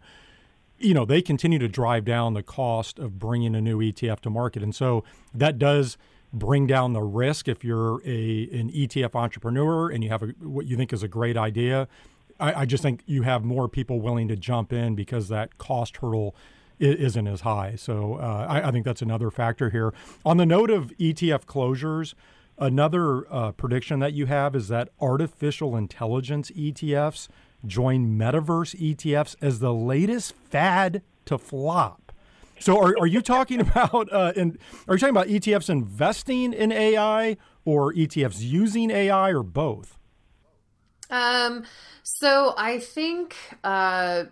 You 0.80 0.94
know, 0.94 1.06
they 1.06 1.22
continue 1.22 1.60
to 1.60 1.70
drive 1.70 2.04
down 2.04 2.34
the 2.34 2.44
cost 2.44 3.00
of 3.00 3.20
bringing 3.20 3.56
a 3.56 3.62
new 3.62 3.80
ETF 3.80 4.20
to 4.22 4.30
market, 4.30 4.64
and 4.64 4.76
so 4.76 5.04
that 5.34 5.58
does 5.58 5.98
bring 6.34 6.66
down 6.66 6.94
the 6.94 7.04
risk 7.04 7.48
if 7.48 7.64
you're 7.64 8.02
a 8.06 8.50
an 8.52 8.72
ETF 8.72 9.16
entrepreneur 9.16 9.90
and 9.90 10.04
you 10.04 10.10
have 10.10 10.24
a, 10.24 10.28
what 10.42 10.66
you 10.66 10.76
think 10.76 10.92
is 10.92 11.04
a 11.04 11.08
great 11.08 11.38
idea. 11.38 11.88
I, 12.40 12.62
I, 12.62 12.66
just 12.66 12.82
think 12.82 13.04
you 13.06 13.22
have 13.22 13.46
more 13.46 13.70
people 13.70 14.02
willing 14.02 14.28
to 14.28 14.36
jump 14.36 14.74
in 14.74 14.96
because 14.96 15.30
that 15.30 15.60
cost 15.60 15.98
hurdle 15.98 16.36
isn't 16.80 17.28
as 17.28 17.42
high. 17.42 17.76
So 17.76 18.16
uh, 18.16 18.48
I, 18.50 18.68
I, 18.68 18.72
think 18.72 18.84
that's 18.84 19.04
another 19.04 19.30
factor 19.30 19.70
here. 19.70 19.94
On 20.26 20.38
the 20.38 20.46
note 20.46 20.72
of 20.72 20.92
ETF 20.98 21.46
closures, 21.46 22.16
another 22.58 23.32
uh, 23.32 23.52
prediction 23.52 24.00
that 24.00 24.14
you 24.14 24.26
have 24.26 24.56
is 24.56 24.68
that 24.70 24.90
artificial 25.00 25.78
intelligence 25.78 26.50
ETFs 26.52 27.28
join 27.66 28.18
metaverse 28.18 28.76
ETFs 28.76 29.36
as 29.42 29.60
the 29.60 29.74
latest 29.74 30.34
fad 30.34 31.04
to 31.26 31.38
flop. 31.38 32.03
So 32.64 32.80
are, 32.80 32.96
are 32.98 33.08
you 33.08 33.22
talking 33.22 33.60
about 33.68 34.12
uh, 34.12 34.32
in, 34.38 34.58
are 34.88 34.96
you 34.96 35.00
talking 35.00 35.16
about 35.16 35.28
ETFs 35.28 35.70
investing 35.70 36.54
in 36.54 36.72
AI 36.72 37.36
or 37.66 37.94
ETFs 37.94 38.40
using 38.40 38.90
AI 38.90 39.32
or 39.32 39.44
both? 39.44 40.00
Um, 41.10 41.66
so 42.04 42.54
I 42.58 42.80
think 42.80 43.36
uh, 43.66 44.24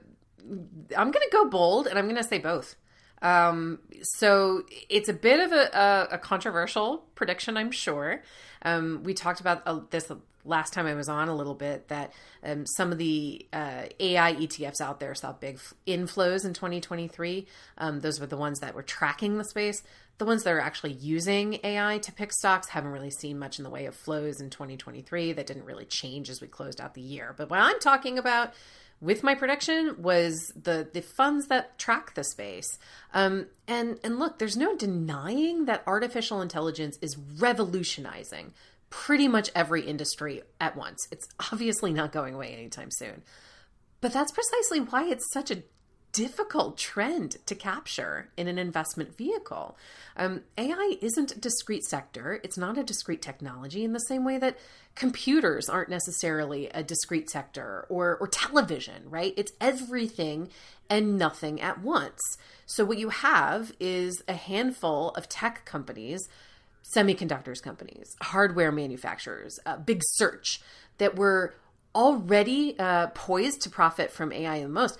I'm 0.97 1.11
going 1.11 1.13
to 1.13 1.29
go 1.31 1.45
bold 1.49 1.87
and 1.87 1.99
I'm 1.99 2.05
going 2.05 2.15
to 2.15 2.23
say 2.23 2.39
both. 2.39 2.77
Um, 3.21 3.79
so 4.01 4.63
it's 4.89 5.09
a 5.09 5.13
bit 5.13 5.41
of 5.41 5.51
a, 5.51 6.07
a, 6.11 6.15
a 6.15 6.17
controversial 6.17 7.05
prediction, 7.15 7.57
I'm 7.57 7.69
sure. 7.69 8.23
Um, 8.63 9.01
we 9.03 9.13
talked 9.13 9.41
about 9.41 9.61
uh, 9.65 9.81
this 9.89 10.09
last 10.45 10.73
time 10.73 10.85
I 10.85 10.93
was 10.93 11.09
on 11.09 11.29
a 11.29 11.35
little 11.35 11.53
bit 11.53 11.87
that 11.89 12.13
um, 12.43 12.65
some 12.65 12.91
of 12.91 12.97
the 12.97 13.45
uh, 13.53 13.83
AI 13.99 14.33
ETFs 14.33 14.81
out 14.81 14.99
there 14.99 15.15
saw 15.15 15.33
big 15.33 15.59
inflows 15.87 16.45
in 16.45 16.53
2023. 16.53 17.47
Um, 17.77 17.99
those 17.99 18.19
were 18.19 18.25
the 18.25 18.37
ones 18.37 18.59
that 18.59 18.75
were 18.75 18.83
tracking 18.83 19.37
the 19.37 19.43
space. 19.43 19.83
The 20.17 20.25
ones 20.25 20.43
that 20.43 20.53
are 20.53 20.59
actually 20.59 20.93
using 20.93 21.59
AI 21.63 21.97
to 21.99 22.11
pick 22.11 22.31
stocks 22.31 22.69
haven't 22.69 22.91
really 22.91 23.09
seen 23.09 23.39
much 23.39 23.57
in 23.57 23.63
the 23.63 23.71
way 23.71 23.85
of 23.85 23.95
flows 23.95 24.39
in 24.39 24.49
2023. 24.49 25.33
That 25.33 25.47
didn't 25.47 25.65
really 25.65 25.85
change 25.85 26.29
as 26.29 26.41
we 26.41 26.47
closed 26.47 26.79
out 26.79 26.93
the 26.93 27.01
year. 27.01 27.33
But 27.35 27.49
what 27.49 27.59
I'm 27.59 27.79
talking 27.79 28.19
about 28.19 28.53
with 29.01 29.23
my 29.23 29.33
prediction 29.33 29.95
was 29.97 30.53
the 30.55 30.87
the 30.93 31.01
funds 31.01 31.47
that 31.47 31.77
track 31.79 32.13
the 32.13 32.23
space. 32.23 32.77
Um, 33.13 33.47
and 33.67 33.99
and 34.03 34.19
look, 34.19 34.37
there's 34.37 34.55
no 34.55 34.75
denying 34.75 35.65
that 35.65 35.83
artificial 35.87 36.41
intelligence 36.41 36.99
is 37.01 37.17
revolutionizing 37.17 38.53
pretty 38.91 39.27
much 39.27 39.49
every 39.55 39.81
industry 39.81 40.43
at 40.59 40.75
once. 40.75 41.07
It's 41.11 41.27
obviously 41.51 41.91
not 41.91 42.11
going 42.11 42.35
away 42.35 42.53
anytime 42.53 42.91
soon. 42.91 43.23
But 44.01 44.13
that's 44.13 44.31
precisely 44.31 44.81
why 44.81 45.05
it's 45.05 45.31
such 45.31 45.49
a 45.49 45.63
difficult 46.11 46.77
trend 46.77 47.37
to 47.45 47.55
capture 47.55 48.29
in 48.35 48.49
an 48.49 48.57
investment 48.57 49.17
vehicle. 49.17 49.77
Um, 50.17 50.41
AI 50.57 50.97
isn't 51.01 51.31
a 51.31 51.39
discrete 51.39 51.85
sector, 51.85 52.41
it's 52.43 52.57
not 52.57 52.77
a 52.77 52.83
discrete 52.83 53.21
technology 53.21 53.85
in 53.85 53.93
the 53.93 53.99
same 53.99 54.25
way 54.25 54.37
that 54.37 54.57
computers 54.93 55.69
aren't 55.69 55.89
necessarily 55.89 56.67
a 56.69 56.83
discrete 56.83 57.29
sector 57.29 57.85
or, 57.87 58.17
or 58.17 58.27
television, 58.27 59.03
right? 59.09 59.33
It's 59.37 59.53
everything 59.61 60.49
and 60.89 61.17
nothing 61.17 61.61
at 61.61 61.81
once. 61.81 62.19
So, 62.65 62.83
what 62.83 62.97
you 62.97 63.09
have 63.09 63.71
is 63.79 64.21
a 64.27 64.33
handful 64.33 65.11
of 65.11 65.29
tech 65.29 65.63
companies 65.63 66.27
semiconductors 66.83 67.61
companies, 67.61 68.15
hardware 68.21 68.71
manufacturers, 68.71 69.59
uh, 69.65 69.77
big 69.77 70.01
search 70.03 70.61
that 70.97 71.15
were 71.15 71.55
already 71.93 72.77
uh, 72.79 73.07
poised 73.07 73.61
to 73.61 73.69
profit 73.69 74.11
from 74.11 74.31
AI 74.31 74.61
the 74.61 74.69
most, 74.69 74.97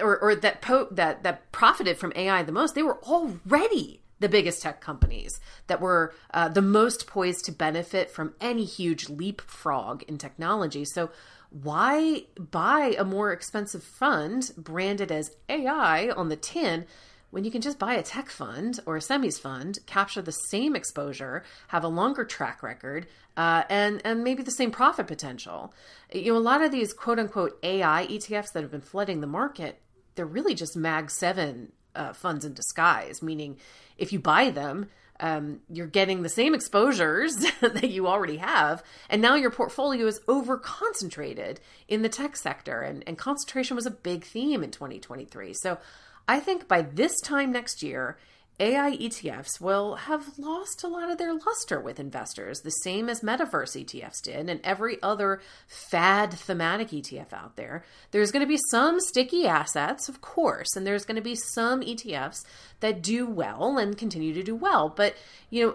or, 0.00 0.18
or 0.18 0.34
that 0.34 0.62
po- 0.62 0.88
that 0.90 1.22
that 1.22 1.50
profited 1.52 1.98
from 1.98 2.12
AI 2.16 2.42
the 2.42 2.52
most. 2.52 2.74
They 2.74 2.82
were 2.82 3.02
already 3.04 4.00
the 4.20 4.28
biggest 4.28 4.62
tech 4.62 4.80
companies 4.80 5.40
that 5.66 5.80
were 5.80 6.14
uh, 6.32 6.48
the 6.48 6.62
most 6.62 7.06
poised 7.06 7.44
to 7.44 7.52
benefit 7.52 8.10
from 8.10 8.34
any 8.40 8.64
huge 8.64 9.08
leapfrog 9.08 10.02
in 10.04 10.18
technology. 10.18 10.84
So 10.84 11.10
why 11.50 12.24
buy 12.38 12.96
a 12.98 13.04
more 13.04 13.32
expensive 13.32 13.82
fund 13.82 14.50
branded 14.56 15.12
as 15.12 15.36
AI 15.48 16.10
on 16.10 16.28
the 16.28 16.36
tin 16.36 16.86
when 17.34 17.42
you 17.42 17.50
can 17.50 17.60
just 17.60 17.80
buy 17.80 17.94
a 17.94 18.02
tech 18.02 18.30
fund 18.30 18.78
or 18.86 18.96
a 18.96 19.00
semis 19.00 19.40
fund, 19.40 19.80
capture 19.86 20.22
the 20.22 20.30
same 20.30 20.76
exposure, 20.76 21.42
have 21.66 21.82
a 21.82 21.88
longer 21.88 22.24
track 22.24 22.62
record, 22.62 23.08
uh, 23.36 23.64
and 23.68 24.00
and 24.04 24.22
maybe 24.22 24.44
the 24.44 24.52
same 24.52 24.70
profit 24.70 25.08
potential. 25.08 25.74
You 26.12 26.32
know, 26.32 26.38
a 26.38 26.50
lot 26.52 26.62
of 26.62 26.70
these 26.70 26.92
quote 26.92 27.18
unquote 27.18 27.58
AI 27.64 28.06
ETFs 28.06 28.52
that 28.52 28.62
have 28.62 28.70
been 28.70 28.80
flooding 28.80 29.20
the 29.20 29.26
market, 29.26 29.80
they're 30.14 30.24
really 30.24 30.54
just 30.54 30.76
Mag 30.76 31.10
Seven 31.10 31.72
uh, 31.96 32.12
funds 32.12 32.44
in 32.44 32.54
disguise. 32.54 33.20
Meaning, 33.20 33.56
if 33.98 34.12
you 34.12 34.20
buy 34.20 34.50
them, 34.50 34.86
um, 35.18 35.58
you're 35.68 35.88
getting 35.88 36.22
the 36.22 36.28
same 36.28 36.54
exposures 36.54 37.34
that 37.60 37.90
you 37.90 38.06
already 38.06 38.36
have, 38.36 38.84
and 39.10 39.20
now 39.20 39.34
your 39.34 39.50
portfolio 39.50 40.06
is 40.06 40.20
over 40.28 40.56
concentrated 40.56 41.58
in 41.88 42.02
the 42.02 42.08
tech 42.08 42.36
sector, 42.36 42.80
and, 42.82 43.02
and 43.08 43.18
concentration 43.18 43.74
was 43.74 43.86
a 43.86 43.90
big 43.90 44.22
theme 44.22 44.62
in 44.62 44.70
2023. 44.70 45.52
So 45.54 45.78
I 46.26 46.40
think 46.40 46.68
by 46.68 46.82
this 46.82 47.20
time 47.20 47.52
next 47.52 47.82
year, 47.82 48.18
AI 48.60 48.96
ETFs 48.96 49.60
will 49.60 49.96
have 49.96 50.38
lost 50.38 50.84
a 50.84 50.88
lot 50.88 51.10
of 51.10 51.18
their 51.18 51.34
luster 51.34 51.80
with 51.80 51.98
investors, 51.98 52.60
the 52.60 52.70
same 52.70 53.08
as 53.08 53.20
metaverse 53.20 53.84
ETFs 53.84 54.22
did, 54.22 54.48
and 54.48 54.60
every 54.62 54.96
other 55.02 55.40
fad 55.66 56.32
thematic 56.32 56.88
ETF 56.88 57.32
out 57.32 57.56
there. 57.56 57.84
There's 58.12 58.30
going 58.30 58.44
to 58.44 58.48
be 58.48 58.60
some 58.70 59.00
sticky 59.00 59.46
assets, 59.46 60.08
of 60.08 60.20
course, 60.20 60.76
and 60.76 60.86
there's 60.86 61.04
going 61.04 61.16
to 61.16 61.22
be 61.22 61.34
some 61.34 61.80
ETFs 61.80 62.44
that 62.78 63.02
do 63.02 63.26
well 63.26 63.76
and 63.76 63.98
continue 63.98 64.32
to 64.34 64.42
do 64.44 64.54
well. 64.54 64.88
But, 64.88 65.16
you 65.50 65.66
know, 65.66 65.74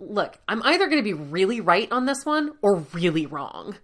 look, 0.00 0.38
I'm 0.48 0.62
either 0.64 0.86
going 0.86 0.98
to 0.98 1.02
be 1.02 1.14
really 1.14 1.60
right 1.60 1.90
on 1.92 2.06
this 2.06 2.24
one 2.24 2.54
or 2.60 2.78
really 2.92 3.24
wrong. 3.24 3.76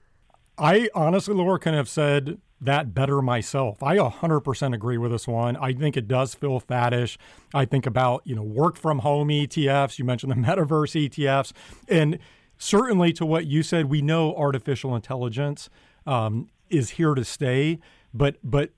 I 0.59 0.89
honestly, 0.95 1.35
Lara, 1.35 1.61
can 1.61 1.75
have 1.75 1.89
said 1.89 2.39
that 2.65 2.95
better 2.95 3.23
myself. 3.23 3.83
I 3.83 3.97
100% 3.97 4.75
agree 4.75 4.99
with 4.99 5.13
this 5.13 5.29
one. 5.29 5.57
I 5.57 5.73
think 5.73 5.97
it 5.97 6.09
does 6.09 6.35
feel 6.35 6.61
faddish. 6.61 7.17
I 7.53 7.65
think 7.65 7.87
about, 7.87 8.23
you 8.25 8.35
know, 8.35 8.43
work 8.43 8.77
from 8.77 9.01
home 9.01 9.29
ETFs. 9.29 9.99
You 9.99 10.05
mentioned 10.05 10.33
the 10.33 10.37
metaverse 10.49 11.09
ETFs. 11.09 11.53
And 11.89 12.19
certainly 12.59 13.13
to 13.15 13.27
what 13.27 13.47
you 13.47 13.63
said, 13.63 13.87
we 13.87 14.03
know 14.03 14.35
artificial 14.35 14.95
intelligence 14.95 15.69
um, 16.07 16.49
is 16.71 16.91
here 16.91 17.15
to 17.15 17.25
stay, 17.25 17.79
but, 18.13 18.37
but 18.43 18.71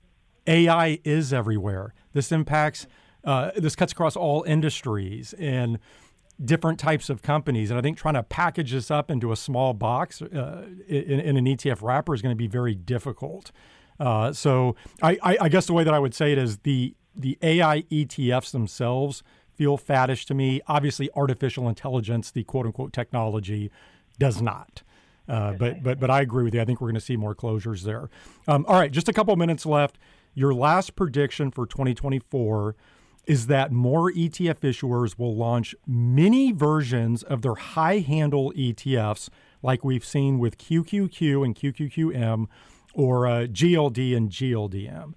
AI 0.45 0.99
is 1.03 1.33
everywhere. 1.33 1.93
This 2.13 2.31
impacts, 2.31 2.87
uh, 3.23 3.51
this 3.55 3.75
cuts 3.75 3.91
across 3.91 4.15
all 4.15 4.43
industries 4.43 5.33
and 5.33 5.79
different 6.43 6.79
types 6.79 7.09
of 7.09 7.21
companies. 7.21 7.69
And 7.71 7.79
I 7.79 7.81
think 7.81 7.97
trying 7.97 8.13
to 8.13 8.23
package 8.23 8.71
this 8.71 8.91
up 8.91 9.09
into 9.09 9.31
a 9.31 9.35
small 9.35 9.73
box 9.73 10.21
uh, 10.21 10.65
in, 10.87 11.19
in, 11.19 11.37
an 11.37 11.45
ETF 11.45 11.81
wrapper 11.81 12.13
is 12.13 12.21
going 12.21 12.31
to 12.31 12.37
be 12.37 12.47
very 12.47 12.75
difficult. 12.75 13.51
Uh, 13.99 14.31
so 14.31 14.75
I, 15.01 15.17
I, 15.23 15.37
I, 15.41 15.49
guess 15.49 15.65
the 15.65 15.73
way 15.73 15.83
that 15.83 15.93
I 15.93 15.99
would 15.99 16.13
say 16.13 16.31
it 16.31 16.37
is 16.37 16.59
the 16.59 16.93
the 17.15 17.37
AI 17.41 17.81
ETFs 17.91 18.51
themselves 18.51 19.23
feel 19.55 19.77
faddish 19.77 20.25
to 20.25 20.35
me. 20.35 20.61
Obviously, 20.67 21.09
artificial 21.15 21.67
intelligence, 21.67 22.29
the 22.29 22.43
quote 22.43 22.67
unquote 22.67 22.93
technology, 22.93 23.71
does 24.19 24.41
not. 24.41 24.83
Uh, 25.27 25.53
but 25.53 25.83
but 25.83 25.99
but 25.99 26.09
I 26.09 26.21
agree 26.21 26.43
with 26.43 26.53
you. 26.53 26.61
I 26.61 26.65
think 26.65 26.79
we're 26.79 26.87
going 26.87 26.95
to 26.95 27.01
see 27.01 27.17
more 27.17 27.35
closures 27.35 27.81
there. 27.81 28.09
Um, 28.47 28.65
all 28.67 28.79
right, 28.79 28.91
just 28.91 29.09
a 29.09 29.13
couple 29.13 29.35
minutes 29.35 29.65
left. 29.65 29.97
Your 30.33 30.53
last 30.53 30.95
prediction 30.95 31.49
for 31.51 31.65
2024 31.65 32.75
is 33.25 33.47
that 33.47 33.71
more 33.71 34.11
ETF 34.11 34.59
issuers 34.59 35.19
will 35.19 35.35
launch 35.35 35.75
mini 35.85 36.53
versions 36.53 37.23
of 37.23 37.41
their 37.41 37.55
high 37.55 37.99
handle 37.99 38.53
ETFs, 38.55 39.29
like 39.61 39.83
we've 39.83 40.05
seen 40.05 40.39
with 40.39 40.57
QQQ 40.57 41.43
and 41.43 41.55
QQQM 41.55 42.45
or 42.97 43.27
uh, 43.27 43.31
GLD 43.43 44.17
and 44.17 44.29
GLDM. 44.29 45.13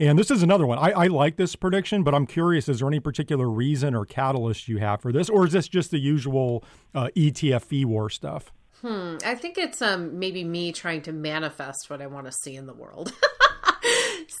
And 0.00 0.18
this 0.18 0.30
is 0.30 0.42
another 0.42 0.66
one. 0.66 0.78
I, 0.78 0.90
I, 0.90 1.06
like 1.08 1.36
this 1.36 1.54
prediction, 1.54 2.02
but 2.02 2.14
I'm 2.14 2.26
curious 2.26 2.68
is 2.68 2.78
there 2.78 2.88
any 2.88 3.00
particular 3.00 3.48
reason 3.48 3.94
or 3.94 4.04
catalyst 4.04 4.68
you 4.68 4.78
have 4.78 5.00
for 5.00 5.12
this, 5.12 5.28
or 5.28 5.44
is 5.44 5.52
this 5.52 5.68
just 5.68 5.90
the 5.90 5.98
usual 5.98 6.64
uh, 6.94 7.08
ETF 7.16 7.62
fee 7.62 7.84
war 7.84 8.08
stuff? 8.08 8.52
Hmm. 8.80 9.16
I 9.24 9.34
think 9.34 9.58
it's 9.58 9.82
um, 9.82 10.18
maybe 10.18 10.44
me 10.44 10.72
trying 10.72 11.02
to 11.02 11.12
manifest 11.12 11.88
what 11.88 12.02
I 12.02 12.06
want 12.06 12.26
to 12.26 12.32
see 12.32 12.56
in 12.56 12.66
the 12.66 12.74
world. 12.74 13.12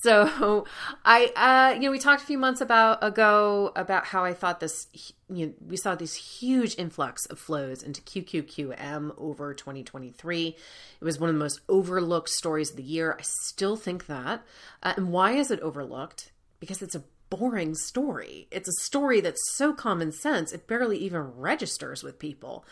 so 0.04 0.66
I, 1.04 1.32
uh, 1.34 1.74
you 1.74 1.80
know, 1.80 1.90
we 1.90 1.98
talked 1.98 2.22
a 2.22 2.26
few 2.26 2.38
months 2.38 2.60
about 2.60 3.02
ago 3.02 3.72
about 3.74 4.04
how 4.04 4.24
I 4.24 4.34
thought 4.34 4.60
this, 4.60 4.86
you 5.28 5.46
know, 5.46 5.52
we 5.66 5.76
saw 5.76 5.94
this 5.94 6.14
huge 6.14 6.76
influx 6.78 7.24
of 7.26 7.38
flows 7.38 7.82
into 7.82 8.02
QQQM 8.02 9.14
over 9.16 9.54
2023. 9.54 10.48
It 10.48 11.04
was 11.04 11.18
one 11.18 11.30
of 11.30 11.34
the 11.34 11.40
most 11.40 11.60
overlooked 11.68 12.28
stories 12.28 12.70
of 12.70 12.76
the 12.76 12.82
year. 12.82 13.16
I 13.18 13.22
still 13.22 13.76
think 13.76 14.06
that. 14.06 14.44
Uh, 14.82 14.92
and 14.96 15.10
why 15.10 15.32
is 15.32 15.50
it 15.50 15.60
overlooked? 15.60 16.30
Because 16.60 16.82
it's 16.82 16.94
a 16.94 17.04
boring 17.30 17.74
story. 17.74 18.46
It's 18.50 18.68
a 18.68 18.84
story 18.84 19.20
that's 19.20 19.54
so 19.54 19.72
common 19.72 20.12
sense, 20.12 20.52
it 20.52 20.66
barely 20.66 20.98
even 20.98 21.20
registers 21.36 22.02
with 22.02 22.18
people. 22.18 22.64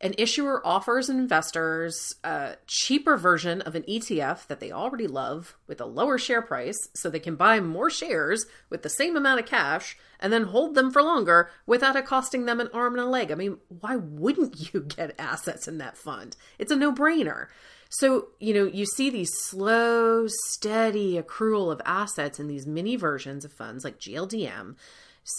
An 0.00 0.14
issuer 0.16 0.64
offers 0.64 1.08
investors 1.08 2.14
a 2.22 2.54
cheaper 2.68 3.16
version 3.16 3.60
of 3.62 3.74
an 3.74 3.82
ETF 3.82 4.46
that 4.46 4.60
they 4.60 4.70
already 4.70 5.08
love 5.08 5.56
with 5.66 5.80
a 5.80 5.86
lower 5.86 6.18
share 6.18 6.40
price 6.40 6.88
so 6.94 7.10
they 7.10 7.18
can 7.18 7.34
buy 7.34 7.58
more 7.58 7.90
shares 7.90 8.46
with 8.70 8.82
the 8.82 8.88
same 8.88 9.16
amount 9.16 9.40
of 9.40 9.46
cash 9.46 9.96
and 10.20 10.32
then 10.32 10.44
hold 10.44 10.76
them 10.76 10.92
for 10.92 11.02
longer 11.02 11.50
without 11.66 11.96
it 11.96 12.06
costing 12.06 12.46
them 12.46 12.60
an 12.60 12.68
arm 12.72 12.94
and 12.94 13.02
a 13.02 13.10
leg. 13.10 13.32
I 13.32 13.34
mean, 13.34 13.58
why 13.80 13.96
wouldn't 13.96 14.72
you 14.72 14.82
get 14.82 15.18
assets 15.18 15.66
in 15.66 15.78
that 15.78 15.96
fund? 15.96 16.36
It's 16.60 16.72
a 16.72 16.76
no 16.76 16.92
brainer. 16.92 17.48
So, 17.90 18.28
you 18.38 18.54
know, 18.54 18.66
you 18.66 18.84
see 18.84 19.10
these 19.10 19.32
slow, 19.32 20.26
steady 20.28 21.20
accrual 21.20 21.72
of 21.72 21.80
assets 21.84 22.38
in 22.38 22.46
these 22.46 22.66
mini 22.66 22.96
versions 22.96 23.44
of 23.44 23.52
funds 23.52 23.82
like 23.82 23.98
GLDM 23.98 24.76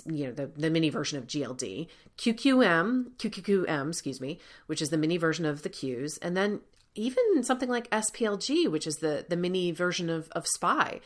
you 0.05 0.27
know, 0.27 0.31
the, 0.31 0.47
the 0.47 0.69
mini 0.69 0.89
version 0.89 1.17
of 1.17 1.27
GLD, 1.27 1.87
QQM, 2.17 3.11
QQQM, 3.17 3.89
excuse 3.89 4.21
me, 4.21 4.39
which 4.67 4.81
is 4.81 4.89
the 4.89 4.97
mini 4.97 5.17
version 5.17 5.45
of 5.45 5.63
the 5.63 5.69
Qs, 5.69 6.17
and 6.21 6.35
then 6.35 6.61
even 6.95 7.43
something 7.43 7.69
like 7.69 7.89
SPLG, 7.89 8.69
which 8.69 8.87
is 8.87 8.97
the, 8.97 9.25
the 9.27 9.37
mini 9.37 9.71
version 9.71 10.09
of, 10.09 10.29
of 10.31 10.47
SPY. 10.47 10.99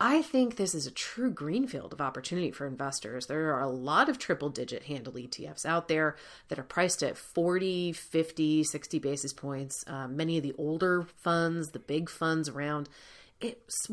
I 0.00 0.22
think 0.22 0.56
this 0.56 0.74
is 0.74 0.86
a 0.86 0.90
true 0.90 1.30
greenfield 1.30 1.92
of 1.92 2.00
opportunity 2.00 2.50
for 2.50 2.66
investors. 2.66 3.26
There 3.26 3.54
are 3.54 3.60
a 3.60 3.68
lot 3.68 4.08
of 4.08 4.18
triple 4.18 4.48
digit 4.48 4.84
handle 4.84 5.12
ETFs 5.12 5.64
out 5.64 5.86
there 5.86 6.16
that 6.48 6.58
are 6.58 6.64
priced 6.64 7.02
at 7.02 7.16
40, 7.16 7.92
50, 7.92 8.64
60 8.64 8.98
basis 8.98 9.32
points. 9.32 9.84
Uh, 9.86 10.08
many 10.08 10.36
of 10.36 10.42
the 10.42 10.54
older 10.58 11.06
funds, 11.22 11.70
the 11.70 11.78
big 11.78 12.10
funds 12.10 12.48
around, 12.48 12.88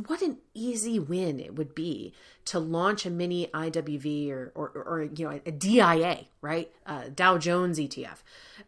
what 0.05 0.21
an 0.21 0.37
easy 0.53 0.99
win 0.99 1.39
it 1.39 1.55
would 1.55 1.73
be 1.75 2.13
to 2.45 2.59
launch 2.59 3.05
a 3.05 3.09
mini 3.09 3.47
IWV 3.53 4.31
or, 4.31 4.51
or, 4.55 4.69
or 4.69 5.03
you 5.03 5.25
know, 5.25 5.39
a 5.45 5.51
DIA, 5.51 6.25
right? 6.41 6.71
Uh, 6.85 7.05
Dow 7.13 7.37
Jones 7.37 7.79
ETF. 7.79 8.19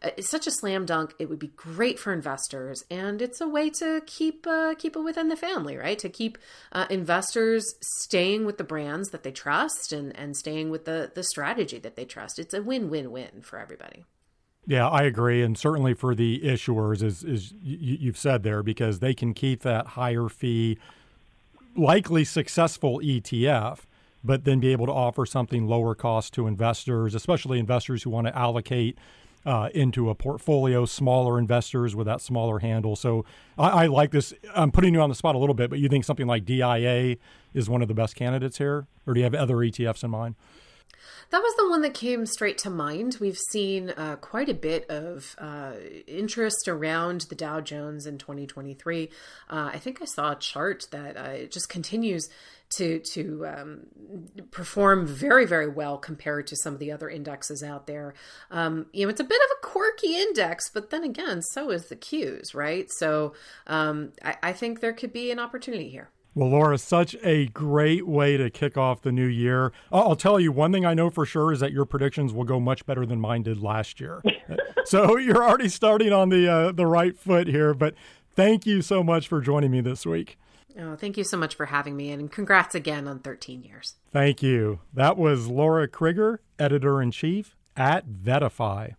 Uh, 0.02 0.10
it's 0.16 0.28
such 0.28 0.46
a 0.46 0.50
slam 0.50 0.86
dunk. 0.86 1.14
It 1.18 1.28
would 1.28 1.38
be 1.38 1.48
great 1.56 1.98
for 1.98 2.12
investors, 2.12 2.84
and 2.90 3.20
it's 3.20 3.40
a 3.40 3.48
way 3.48 3.70
to 3.70 4.02
keep 4.06 4.46
uh, 4.46 4.74
keep 4.76 4.96
it 4.96 5.00
within 5.00 5.28
the 5.28 5.36
family, 5.36 5.76
right? 5.76 5.98
To 5.98 6.08
keep 6.08 6.38
uh, 6.72 6.86
investors 6.90 7.64
staying 8.00 8.46
with 8.46 8.58
the 8.58 8.64
brands 8.64 9.10
that 9.10 9.22
they 9.22 9.32
trust 9.32 9.92
and 9.92 10.16
and 10.16 10.36
staying 10.36 10.70
with 10.70 10.84
the 10.84 11.10
the 11.14 11.22
strategy 11.22 11.78
that 11.78 11.96
they 11.96 12.04
trust. 12.04 12.38
It's 12.38 12.54
a 12.54 12.62
win 12.62 12.90
win 12.90 13.10
win 13.10 13.42
for 13.42 13.58
everybody. 13.58 14.04
Yeah, 14.66 14.88
I 14.88 15.02
agree, 15.02 15.42
and 15.42 15.58
certainly 15.58 15.92
for 15.92 16.14
the 16.14 16.40
issuers, 16.40 17.02
as, 17.02 17.22
as 17.22 17.52
you've 17.62 18.16
said 18.16 18.42
there, 18.42 18.62
because 18.62 19.00
they 19.00 19.12
can 19.12 19.34
keep 19.34 19.60
that 19.60 19.88
higher 19.88 20.28
fee, 20.28 20.78
likely 21.76 22.24
successful 22.24 23.00
ETF, 23.00 23.80
but 24.22 24.44
then 24.44 24.60
be 24.60 24.72
able 24.72 24.86
to 24.86 24.92
offer 24.92 25.26
something 25.26 25.66
lower 25.66 25.94
cost 25.94 26.32
to 26.34 26.46
investors, 26.46 27.14
especially 27.14 27.58
investors 27.58 28.04
who 28.04 28.10
want 28.10 28.26
to 28.26 28.36
allocate 28.36 28.96
uh, 29.44 29.68
into 29.74 30.08
a 30.08 30.14
portfolio, 30.14 30.86
smaller 30.86 31.38
investors 31.38 31.94
with 31.94 32.06
that 32.06 32.22
smaller 32.22 32.60
handle. 32.60 32.96
So 32.96 33.26
I, 33.58 33.84
I, 33.84 33.86
like 33.86 34.10
this. 34.10 34.32
I'm 34.54 34.72
putting 34.72 34.94
you 34.94 35.02
on 35.02 35.10
the 35.10 35.14
spot 35.14 35.34
a 35.34 35.38
little 35.38 35.54
bit, 35.54 35.68
but 35.68 35.78
you 35.78 35.88
think 35.90 36.06
something 36.06 36.26
like 36.26 36.46
DIA 36.46 37.16
is 37.52 37.68
one 37.68 37.82
of 37.82 37.88
the 37.88 37.94
best 37.94 38.16
candidates 38.16 38.56
here, 38.56 38.86
or 39.06 39.12
do 39.12 39.20
you 39.20 39.24
have 39.24 39.34
other 39.34 39.56
ETFs 39.56 40.02
in 40.02 40.10
mind? 40.10 40.36
That 41.30 41.42
was 41.42 41.54
the 41.56 41.68
one 41.68 41.82
that 41.82 41.94
came 41.94 42.26
straight 42.26 42.58
to 42.58 42.70
mind. 42.70 43.16
We've 43.20 43.38
seen 43.50 43.90
uh, 43.90 44.16
quite 44.16 44.48
a 44.48 44.54
bit 44.54 44.88
of 44.90 45.34
uh, 45.38 45.72
interest 46.06 46.68
around 46.68 47.22
the 47.22 47.34
Dow 47.34 47.60
Jones 47.60 48.06
in 48.06 48.18
2023. 48.18 49.10
Uh, 49.50 49.70
I 49.72 49.78
think 49.78 50.00
I 50.00 50.04
saw 50.04 50.32
a 50.32 50.36
chart 50.36 50.86
that 50.90 51.16
uh, 51.16 51.30
it 51.30 51.52
just 51.52 51.68
continues 51.68 52.28
to 52.76 52.98
to 53.00 53.46
um, 53.46 53.80
perform 54.50 55.06
very 55.06 55.44
very 55.44 55.68
well 55.68 55.98
compared 55.98 56.46
to 56.48 56.56
some 56.56 56.74
of 56.74 56.80
the 56.80 56.92
other 56.92 57.08
indexes 57.08 57.62
out 57.62 57.86
there. 57.86 58.14
Um, 58.50 58.86
you 58.92 59.04
know, 59.04 59.10
it's 59.10 59.20
a 59.20 59.24
bit 59.24 59.40
of 59.40 59.56
a 59.58 59.66
quirky 59.66 60.16
index, 60.16 60.70
but 60.70 60.90
then 60.90 61.04
again, 61.04 61.42
so 61.42 61.70
is 61.70 61.86
the 61.86 61.96
Qs, 61.96 62.54
right? 62.54 62.90
So 62.90 63.34
um, 63.66 64.12
I, 64.22 64.36
I 64.42 64.52
think 64.52 64.80
there 64.80 64.92
could 64.92 65.12
be 65.12 65.30
an 65.30 65.38
opportunity 65.38 65.88
here. 65.88 66.10
Well, 66.34 66.50
Lara, 66.50 66.78
such 66.78 67.14
a 67.22 67.46
great 67.46 68.08
way 68.08 68.36
to 68.36 68.50
kick 68.50 68.76
off 68.76 69.02
the 69.02 69.12
new 69.12 69.26
year. 69.26 69.72
I'll 69.92 70.16
tell 70.16 70.40
you 70.40 70.50
one 70.50 70.72
thing 70.72 70.84
I 70.84 70.92
know 70.92 71.08
for 71.08 71.24
sure 71.24 71.52
is 71.52 71.60
that 71.60 71.72
your 71.72 71.84
predictions 71.84 72.32
will 72.32 72.44
go 72.44 72.58
much 72.58 72.84
better 72.86 73.06
than 73.06 73.20
mine 73.20 73.44
did 73.44 73.62
last 73.62 74.00
year. 74.00 74.20
so 74.84 75.16
you're 75.16 75.44
already 75.44 75.68
starting 75.68 76.12
on 76.12 76.30
the 76.30 76.50
uh, 76.50 76.72
the 76.72 76.86
right 76.86 77.16
foot 77.16 77.46
here. 77.46 77.72
But 77.72 77.94
thank 78.34 78.66
you 78.66 78.82
so 78.82 79.04
much 79.04 79.28
for 79.28 79.40
joining 79.40 79.70
me 79.70 79.80
this 79.80 80.04
week. 80.04 80.36
Oh, 80.76 80.96
thank 80.96 81.16
you 81.16 81.22
so 81.22 81.36
much 81.36 81.54
for 81.54 81.66
having 81.66 81.96
me, 81.96 82.10
and 82.10 82.32
congrats 82.32 82.74
again 82.74 83.06
on 83.06 83.20
13 83.20 83.62
years. 83.62 83.94
Thank 84.12 84.42
you. 84.42 84.80
That 84.92 85.16
was 85.16 85.46
Lara 85.46 85.86
Crigger, 85.86 86.38
editor 86.58 87.00
in 87.00 87.12
chief 87.12 87.54
at 87.76 88.08
VettaFi. 88.08 88.96